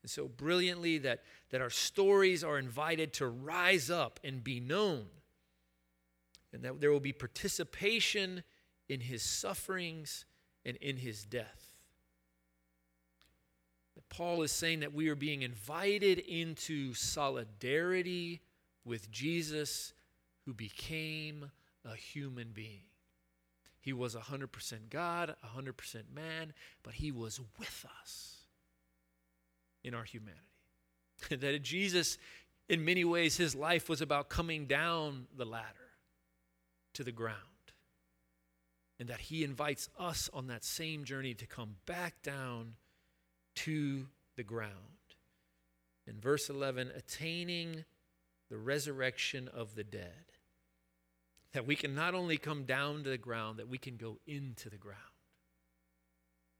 and 0.03 0.11
so 0.11 0.29
brilliantly 0.29 0.98
that, 0.98 1.22
that 1.50 1.61
our 1.61 1.70
stories 1.70 2.42
are 2.42 2.59
invited 2.59 3.12
to 3.14 3.26
rise 3.26 3.90
up 3.90 4.18
and 4.24 4.42
be 4.42 4.61
known, 4.61 5.07
and 6.53 6.62
that 6.62 6.81
there 6.81 6.90
will 6.90 7.00
be 7.00 7.12
participation 7.12 8.42
in 8.88 9.00
his 9.00 9.22
sufferings 9.22 10.24
and 10.64 10.76
in 10.79 10.96
his 10.96 11.24
death. 11.24 11.76
That 13.94 14.09
Paul 14.09 14.42
is 14.42 14.53
saying 14.53 14.81
that 14.81 14.94
we 14.94 15.09
are 15.09 15.16
being 15.16 15.42
invited 15.42 16.18
into 16.18 16.94
solidarity 16.94 18.40
with 18.85 19.11
Jesus, 19.11 19.93
who 20.45 20.55
became 20.55 21.51
a 21.85 21.95
human 21.95 22.51
being. 22.53 22.83
He 23.81 23.93
was 23.93 24.14
100% 24.14 24.90
God, 24.90 25.35
100% 25.57 25.95
man, 26.14 26.53
but 26.83 26.95
he 26.95 27.11
was 27.11 27.40
with 27.59 27.87
us 28.03 28.37
in 29.83 29.95
our 29.95 30.05
humanity. 30.05 30.43
that 31.31 31.62
Jesus, 31.62 32.19
in 32.69 32.85
many 32.85 33.05
ways, 33.05 33.37
his 33.37 33.55
life 33.55 33.88
was 33.88 34.01
about 34.01 34.29
coming 34.29 34.66
down 34.66 35.27
the 35.37 35.45
ladder 35.45 35.66
to 36.95 37.05
the 37.05 37.12
ground. 37.12 37.37
And 38.99 39.09
that 39.09 39.21
he 39.21 39.45
invites 39.45 39.88
us 39.99 40.29
on 40.35 40.49
that 40.49 40.62
same 40.62 41.05
journey 41.05 41.33
to 41.35 41.47
come 41.47 41.77
back 41.87 42.21
down 42.23 42.75
to 43.57 44.07
the 44.37 44.43
ground. 44.43 44.75
In 46.07 46.21
verse 46.21 46.51
11, 46.51 46.93
attaining 46.95 47.85
the 48.51 48.59
resurrection 48.59 49.49
of 49.49 49.75
the 49.75 49.85
dead. 49.85 50.33
That 51.53 51.67
we 51.67 51.77
can 51.77 51.95
not 51.95 52.15
only 52.15 52.37
come 52.37 52.65
down 52.65 53.05
to 53.05 53.11
the 53.11 53.19
ground, 53.19 53.59
that 53.59 53.69
we 53.69 53.79
can 53.79 53.97
go 53.97 54.19
into 54.27 54.71
the 54.71 54.77
ground. 54.77 54.99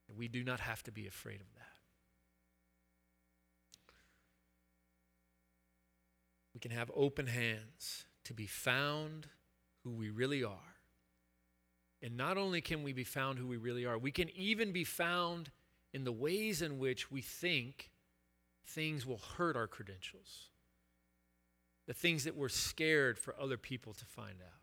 And 0.09 0.19
we 0.19 0.29
do 0.29 0.43
not 0.43 0.61
have 0.61 0.83
to 0.85 0.93
be 0.93 1.07
afraid 1.07 1.41
of 1.41 1.47
that. 1.55 1.61
We 6.55 6.61
can 6.61 6.73
have 6.73 6.91
open 6.95 7.27
hands 7.27 8.05
to 8.25 8.35
be 8.35 8.47
found 8.47 9.29
who 9.85 9.91
we 9.91 10.11
really 10.11 10.43
are. 10.45 10.77
And 12.03 12.17
not 12.17 12.37
only 12.37 12.61
can 12.61 12.83
we 12.83 12.93
be 12.93 13.05
found 13.05 13.39
who 13.39 13.47
we 13.47 13.57
really 13.57 13.85
are, 13.85 13.99
we 13.99 14.11
can 14.11 14.31
even 14.37 14.73
be 14.73 14.85
found 14.85 15.51
in 15.93 16.05
the 16.05 16.13
ways 16.13 16.63
in 16.63 16.79
which 16.79 17.11
we 17.11 17.21
think 17.21 17.91
things 18.67 19.07
will 19.07 19.21
hurt 19.37 19.57
our 19.57 19.67
credentials, 19.67 20.50
the 21.91 21.95
things 21.95 22.23
that 22.23 22.37
we're 22.37 22.49
scared 22.49 23.19
for 23.19 23.35
other 23.37 23.57
people 23.57 23.93
to 23.93 24.05
find 24.05 24.37
out, 24.41 24.61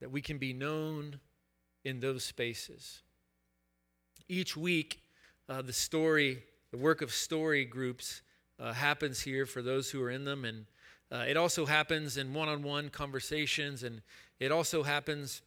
that 0.00 0.10
we 0.10 0.22
can 0.22 0.38
be 0.38 0.54
known 0.54 1.20
in 1.84 2.00
those 2.00 2.24
spaces. 2.24 3.02
Each 4.26 4.56
week, 4.56 5.02
uh, 5.50 5.60
the 5.60 5.74
story, 5.74 6.44
the 6.70 6.78
work 6.78 7.02
of 7.02 7.12
story 7.12 7.66
groups 7.66 8.22
uh, 8.58 8.72
happens 8.72 9.20
here 9.20 9.44
for 9.44 9.60
those 9.60 9.90
who 9.90 10.02
are 10.02 10.08
in 10.08 10.24
them. 10.24 10.46
And 10.46 10.64
uh, 11.10 11.26
it 11.28 11.36
also 11.36 11.66
happens 11.66 12.16
in 12.16 12.32
one 12.32 12.48
on 12.48 12.62
one 12.62 12.88
conversations, 12.88 13.82
and 13.82 14.00
it 14.40 14.50
also 14.50 14.82
happens 14.82 15.42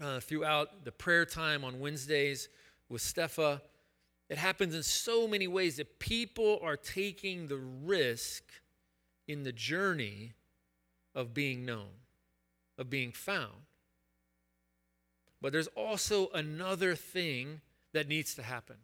uh, 0.00 0.18
throughout 0.18 0.84
the 0.84 0.90
prayer 0.90 1.24
time 1.24 1.62
on 1.62 1.78
Wednesdays 1.78 2.48
with 2.88 3.02
Stefa. 3.02 3.60
It 4.28 4.36
happens 4.36 4.74
in 4.74 4.82
so 4.82 5.28
many 5.28 5.46
ways 5.46 5.76
that 5.76 6.00
people 6.00 6.58
are 6.60 6.76
taking 6.76 7.46
the 7.46 7.58
risk 7.84 8.42
in 9.30 9.44
the 9.44 9.52
journey 9.52 10.32
of 11.14 11.32
being 11.32 11.64
known, 11.64 11.90
of 12.76 12.90
being 12.90 13.12
found. 13.12 13.66
But 15.40 15.52
there's 15.52 15.68
also 15.68 16.28
another 16.34 16.96
thing 16.96 17.60
that 17.92 18.08
needs 18.08 18.34
to 18.34 18.42
happen. 18.42 18.76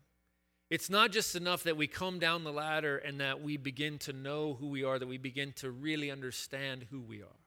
It's 0.71 0.89
not 0.89 1.11
just 1.11 1.35
enough 1.35 1.65
that 1.65 1.77
we 1.77 1.89
come 1.89 2.21
down 2.21 2.45
the 2.45 2.53
ladder 2.53 2.97
and 2.97 3.21
that 3.21 3.43
we 3.43 3.57
begin 3.57 3.99
to 3.99 4.13
know 4.13 4.55
who 4.55 4.69
we 4.69 4.85
are, 4.85 5.01
that 5.01 5.09
we 5.09 5.19
begin 5.19 5.53
to 5.55 5.71
really 5.71 6.13
understand 6.13 6.87
who 6.91 7.01
we 7.01 7.23
are. 7.23 7.43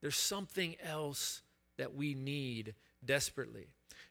There's 0.00 0.16
something 0.16 0.76
else 0.82 1.42
that 1.78 1.94
we 1.94 2.14
need 2.14 2.74
desperately. 3.04 3.66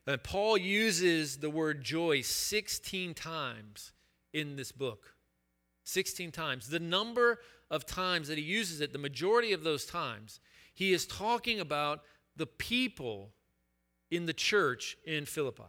And 0.06 0.22
Paul 0.22 0.58
uses 0.58 1.38
the 1.38 1.50
word 1.50 1.84
joy 1.84 2.22
16 2.22 3.14
times 3.14 3.94
in 4.34 4.58
this 4.58 4.74
book. 4.74 5.14
16 5.90 6.32
times. 6.32 6.70
The 6.70 6.80
number 6.80 7.40
of 7.70 7.86
times 7.86 8.28
that 8.28 8.38
he 8.38 8.44
uses 8.44 8.82
it, 8.82 8.94
the 8.94 9.00
majority 9.00 9.54
of 9.54 9.64
those 9.64 9.86
times, 9.86 10.40
he 10.74 10.94
is 10.94 11.06
talking 11.06 11.60
about 11.60 12.02
the 12.36 12.46
people 12.46 13.32
in 14.10 14.26
the 14.26 14.34
church 14.34 14.98
in 15.06 15.26
Philippi. 15.26 15.64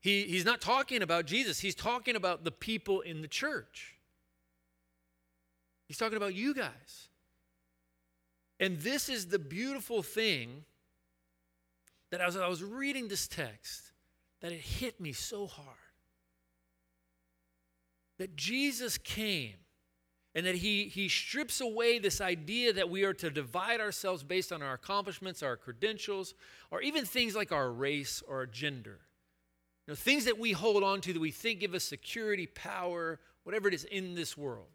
He, 0.00 0.24
he's 0.24 0.44
not 0.44 0.60
talking 0.60 1.02
about 1.02 1.26
Jesus, 1.26 1.60
he's 1.60 1.74
talking 1.74 2.16
about 2.16 2.44
the 2.44 2.50
people 2.50 3.00
in 3.00 3.22
the 3.22 3.28
church. 3.28 3.96
He's 5.86 5.98
talking 5.98 6.16
about 6.16 6.34
you 6.34 6.54
guys. 6.54 7.08
And 8.58 8.78
this 8.78 9.08
is 9.08 9.26
the 9.26 9.38
beautiful 9.38 10.02
thing 10.02 10.64
that 12.10 12.20
as 12.20 12.36
I 12.36 12.48
was 12.48 12.62
reading 12.62 13.08
this 13.08 13.26
text, 13.26 13.92
that 14.40 14.52
it 14.52 14.60
hit 14.60 15.00
me 15.00 15.12
so 15.12 15.46
hard. 15.46 15.76
That 18.24 18.36
Jesus 18.36 18.96
came 18.96 19.52
and 20.34 20.46
that 20.46 20.54
he, 20.54 20.84
he 20.84 21.10
strips 21.10 21.60
away 21.60 21.98
this 21.98 22.22
idea 22.22 22.72
that 22.72 22.88
we 22.88 23.04
are 23.04 23.12
to 23.12 23.28
divide 23.28 23.82
ourselves 23.82 24.22
based 24.22 24.50
on 24.50 24.62
our 24.62 24.72
accomplishments, 24.72 25.42
our 25.42 25.58
credentials, 25.58 26.32
or 26.70 26.80
even 26.80 27.04
things 27.04 27.36
like 27.36 27.52
our 27.52 27.70
race 27.70 28.22
or 28.26 28.36
our 28.36 28.46
gender. 28.46 29.00
You 29.86 29.92
know, 29.92 29.94
things 29.94 30.24
that 30.24 30.38
we 30.38 30.52
hold 30.52 30.82
on 30.82 31.02
to 31.02 31.12
that 31.12 31.20
we 31.20 31.32
think 31.32 31.60
give 31.60 31.74
us 31.74 31.84
security, 31.84 32.46
power, 32.46 33.20
whatever 33.42 33.68
it 33.68 33.74
is 33.74 33.84
in 33.84 34.14
this 34.14 34.38
world. 34.38 34.68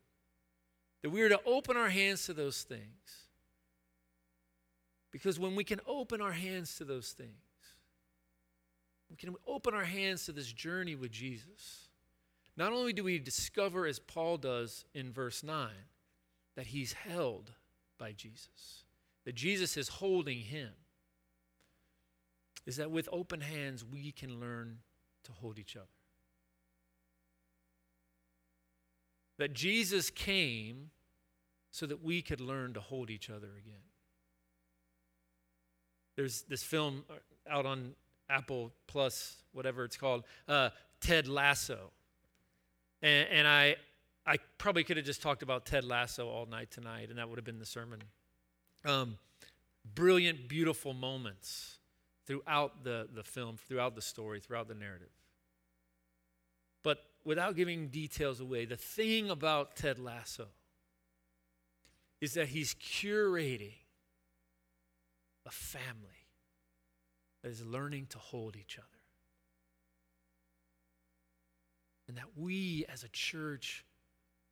That 1.01 1.09
we 1.09 1.23
are 1.23 1.29
to 1.29 1.41
open 1.43 1.75
our 1.75 1.89
hands 1.89 2.27
to 2.27 2.33
those 2.33 2.61
things. 2.61 2.83
Because 5.11 5.39
when 5.39 5.55
we 5.55 5.63
can 5.63 5.81
open 5.87 6.21
our 6.21 6.33
hands 6.33 6.75
to 6.75 6.83
those 6.83 7.13
things, 7.13 7.31
we 9.09 9.15
can 9.15 9.33
open 9.47 9.73
our 9.73 9.85
hands 9.85 10.27
to 10.27 10.33
this 10.33 10.53
journey 10.53 10.93
with 10.93 11.09
Jesus. 11.09 11.88
Not 12.59 12.73
only 12.73 12.91
do 12.91 13.05
we 13.05 13.19
discover, 13.19 13.87
as 13.87 13.99
Paul 13.99 14.35
does 14.35 14.83
in 14.93 15.13
verse 15.13 15.43
9, 15.43 15.69
that 16.57 16.67
he's 16.67 16.91
held 16.91 17.53
by 17.97 18.11
Jesus, 18.11 18.83
that 19.23 19.33
Jesus 19.33 19.77
is 19.77 19.87
holding 19.87 20.39
him, 20.39 20.71
is 22.65 22.75
that 22.75 22.91
with 22.91 23.07
open 23.13 23.39
hands 23.39 23.85
we 23.85 24.11
can 24.11 24.41
learn 24.41 24.79
to 25.23 25.31
hold 25.31 25.57
each 25.57 25.77
other. 25.77 25.87
That 29.37 29.53
Jesus 29.53 30.09
came 30.09 30.89
so 31.71 31.85
that 31.85 32.03
we 32.03 32.21
could 32.21 32.41
learn 32.41 32.73
to 32.73 32.81
hold 32.81 33.09
each 33.09 33.29
other 33.29 33.47
again. 33.57 33.85
There's 36.17 36.41
this 36.41 36.61
film 36.61 37.05
out 37.49 37.65
on 37.65 37.93
Apple 38.29 38.73
Plus, 38.85 39.37
whatever 39.53 39.85
it's 39.85 39.95
called, 39.95 40.25
uh, 40.45 40.71
Ted 40.99 41.29
Lasso. 41.29 41.91
And, 43.01 43.27
and 43.29 43.47
I, 43.47 43.75
I 44.25 44.37
probably 44.57 44.83
could 44.83 44.97
have 44.97 45.05
just 45.05 45.21
talked 45.21 45.43
about 45.43 45.65
Ted 45.65 45.83
Lasso 45.83 46.27
all 46.27 46.45
night 46.45 46.71
tonight, 46.71 47.09
and 47.09 47.17
that 47.17 47.29
would 47.29 47.37
have 47.37 47.45
been 47.45 47.59
the 47.59 47.65
sermon. 47.65 47.99
Um, 48.85 49.17
brilliant, 49.95 50.47
beautiful 50.47 50.93
moments 50.93 51.77
throughout 52.25 52.83
the, 52.83 53.07
the 53.13 53.23
film, 53.23 53.57
throughout 53.57 53.95
the 53.95 54.01
story, 54.01 54.39
throughout 54.39 54.67
the 54.67 54.75
narrative. 54.75 55.09
But 56.83 56.99
without 57.25 57.55
giving 57.55 57.87
details 57.87 58.39
away, 58.39 58.65
the 58.65 58.77
thing 58.77 59.29
about 59.29 59.75
Ted 59.75 59.99
Lasso 59.99 60.47
is 62.21 62.33
that 62.33 62.49
he's 62.49 62.73
curating 62.75 63.73
a 65.45 65.51
family 65.51 66.27
that 67.41 67.49
is 67.49 67.65
learning 67.65 68.07
to 68.11 68.19
hold 68.19 68.55
each 68.55 68.77
other. 68.77 68.98
And 72.09 72.17
that 72.17 72.25
we 72.35 72.85
as 72.91 73.03
a 73.03 73.09
church 73.09 73.85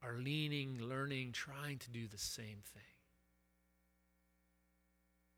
are 0.04 0.14
leaning, 0.14 0.80
learning, 0.80 1.32
trying 1.32 1.80
to 1.80 1.90
do 1.90 2.08
the 2.08 2.18
same 2.20 2.60
thing. 2.74 2.84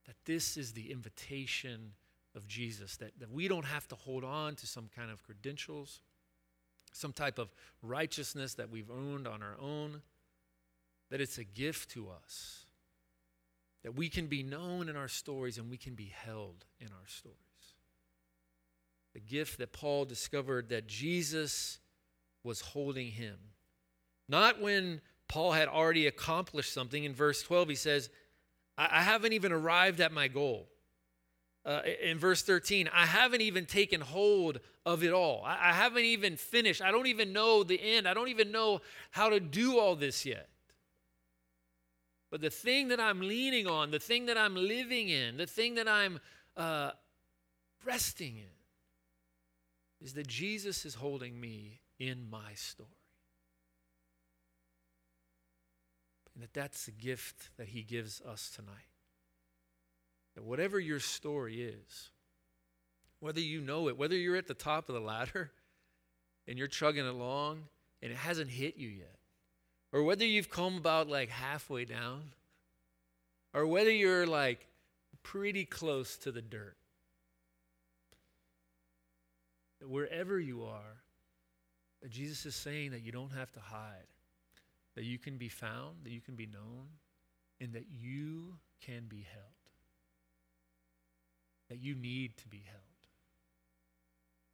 That 0.05 0.17
this 0.25 0.57
is 0.57 0.73
the 0.73 0.91
invitation 0.91 1.93
of 2.35 2.45
Jesus, 2.45 2.97
that, 2.97 3.17
that 3.19 3.31
we 3.31 3.47
don't 3.47 3.65
have 3.65 3.87
to 3.87 3.95
hold 3.95 4.25
on 4.25 4.55
to 4.55 4.67
some 4.67 4.89
kind 4.93 5.09
of 5.09 5.23
credentials, 5.23 6.01
some 6.91 7.13
type 7.13 7.39
of 7.39 7.53
righteousness 7.81 8.53
that 8.55 8.69
we've 8.69 8.91
earned 8.91 9.25
on 9.25 9.41
our 9.41 9.55
own, 9.57 10.01
that 11.11 11.21
it's 11.21 11.37
a 11.37 11.45
gift 11.45 11.89
to 11.91 12.09
us, 12.09 12.65
that 13.83 13.95
we 13.95 14.09
can 14.09 14.27
be 14.27 14.43
known 14.43 14.89
in 14.89 14.97
our 14.97 15.07
stories 15.07 15.57
and 15.57 15.69
we 15.69 15.77
can 15.77 15.95
be 15.95 16.11
held 16.25 16.65
in 16.81 16.87
our 16.87 17.07
stories. 17.07 17.37
The 19.13 19.21
gift 19.21 19.57
that 19.59 19.71
Paul 19.71 20.03
discovered 20.03 20.67
that 20.67 20.85
Jesus 20.85 21.79
was 22.43 22.61
holding 22.61 23.11
him. 23.11 23.37
Not 24.27 24.61
when 24.61 25.01
Paul 25.27 25.51
had 25.51 25.67
already 25.67 26.07
accomplished 26.07 26.73
something. 26.73 27.03
In 27.03 27.13
verse 27.13 27.41
12, 27.43 27.69
he 27.69 27.75
says, 27.75 28.09
I, 28.77 29.01
haven't 29.01 29.33
even 29.33 29.51
arrived 29.51 29.99
at 29.99 30.11
my 30.11 30.27
goal. 30.27 30.67
uh, 31.65 31.81
in 32.01 32.17
verse 32.17 32.41
13, 32.41 32.89
I 32.93 33.05
haven't 33.05 33.41
even 33.41 33.65
taken 33.65 34.01
hold 34.01 34.59
of 34.85 35.03
it 35.03 35.11
all. 35.11 35.43
I, 35.45 35.69
I 35.69 35.73
haven't 35.73 36.05
even 36.05 36.37
finished. 36.37 36.81
I 36.81 36.91
don't 36.91 37.07
even 37.07 37.33
know 37.33 37.63
the 37.63 37.79
end. 37.81 38.07
I 38.07 38.13
don't 38.13 38.29
even 38.29 38.51
know 38.51 38.81
how 39.11 39.29
to 39.29 39.39
do 39.39 39.77
all 39.77 39.95
this 39.95 40.25
yet. 40.25 40.47
But 42.31 42.41
the 42.41 42.49
thing 42.49 42.89
that 42.89 42.99
I'm 42.99 43.21
leaning 43.21 43.67
on, 43.67 43.91
the 43.91 43.99
thing 43.99 44.27
that 44.27 44.37
I'm 44.37 44.55
living 44.55 45.09
in, 45.09 45.37
the 45.37 45.47
thing 45.47 45.75
that 45.75 45.87
I'm 45.87 46.19
uh, 46.55 46.91
resting 47.83 48.37
in, 48.37 50.05
is 50.05 50.13
that 50.13 50.27
Jesus 50.27 50.85
is 50.85 50.95
holding 50.95 51.39
me 51.39 51.81
in 51.99 52.29
my 52.29 52.53
story. 52.53 52.89
And 56.33 56.43
that 56.43 56.53
that's 56.53 56.85
the 56.85 56.91
gift 56.91 57.49
that 57.57 57.67
he 57.67 57.83
gives 57.83 58.21
us 58.21 58.49
tonight. 58.55 58.87
That 60.35 60.45
whatever 60.45 60.79
your 60.79 61.01
story 61.01 61.61
is, 61.61 62.11
whether 63.19 63.41
you 63.41 63.59
know 63.59 63.89
it, 63.89 63.97
whether 63.97 64.15
you're 64.15 64.37
at 64.37 64.47
the 64.47 64.53
top 64.53 64.87
of 64.87 64.95
the 64.95 65.01
ladder 65.01 65.51
and 66.47 66.57
you're 66.57 66.67
chugging 66.67 67.05
along 67.05 67.63
and 68.01 68.11
it 68.11 68.17
hasn't 68.17 68.49
hit 68.49 68.77
you 68.77 68.87
yet, 68.87 69.17
or 69.91 70.03
whether 70.03 70.25
you've 70.25 70.49
come 70.49 70.77
about 70.77 71.09
like 71.09 71.29
halfway 71.29 71.83
down, 71.83 72.31
or 73.53 73.67
whether 73.67 73.91
you're 73.91 74.25
like 74.25 74.65
pretty 75.23 75.65
close 75.65 76.15
to 76.17 76.31
the 76.31 76.41
dirt, 76.41 76.77
wherever 79.81 80.39
you 80.39 80.63
are, 80.63 81.01
that 82.01 82.11
Jesus 82.11 82.45
is 82.45 82.55
saying 82.55 82.91
that 82.91 83.01
you 83.01 83.11
don't 83.11 83.33
have 83.33 83.51
to 83.53 83.59
hide, 83.59 84.07
that 84.95 85.03
you 85.03 85.17
can 85.17 85.37
be 85.37 85.49
found, 85.49 85.97
that 86.03 86.11
you 86.11 86.21
can 86.21 86.35
be 86.35 86.45
known, 86.45 86.87
and 87.59 87.73
that 87.73 87.85
you 87.89 88.55
can 88.81 89.05
be 89.07 89.25
held 89.31 89.59
that 91.69 91.79
you 91.79 91.95
need 91.95 92.35
to 92.37 92.47
be 92.47 92.63
held. 92.65 92.83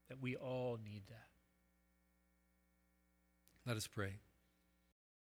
That 0.09 0.21
we 0.21 0.35
all 0.35 0.77
need 0.83 1.03
that. 1.07 1.27
Let 3.65 3.77
us 3.77 3.87
pray. 3.87 4.19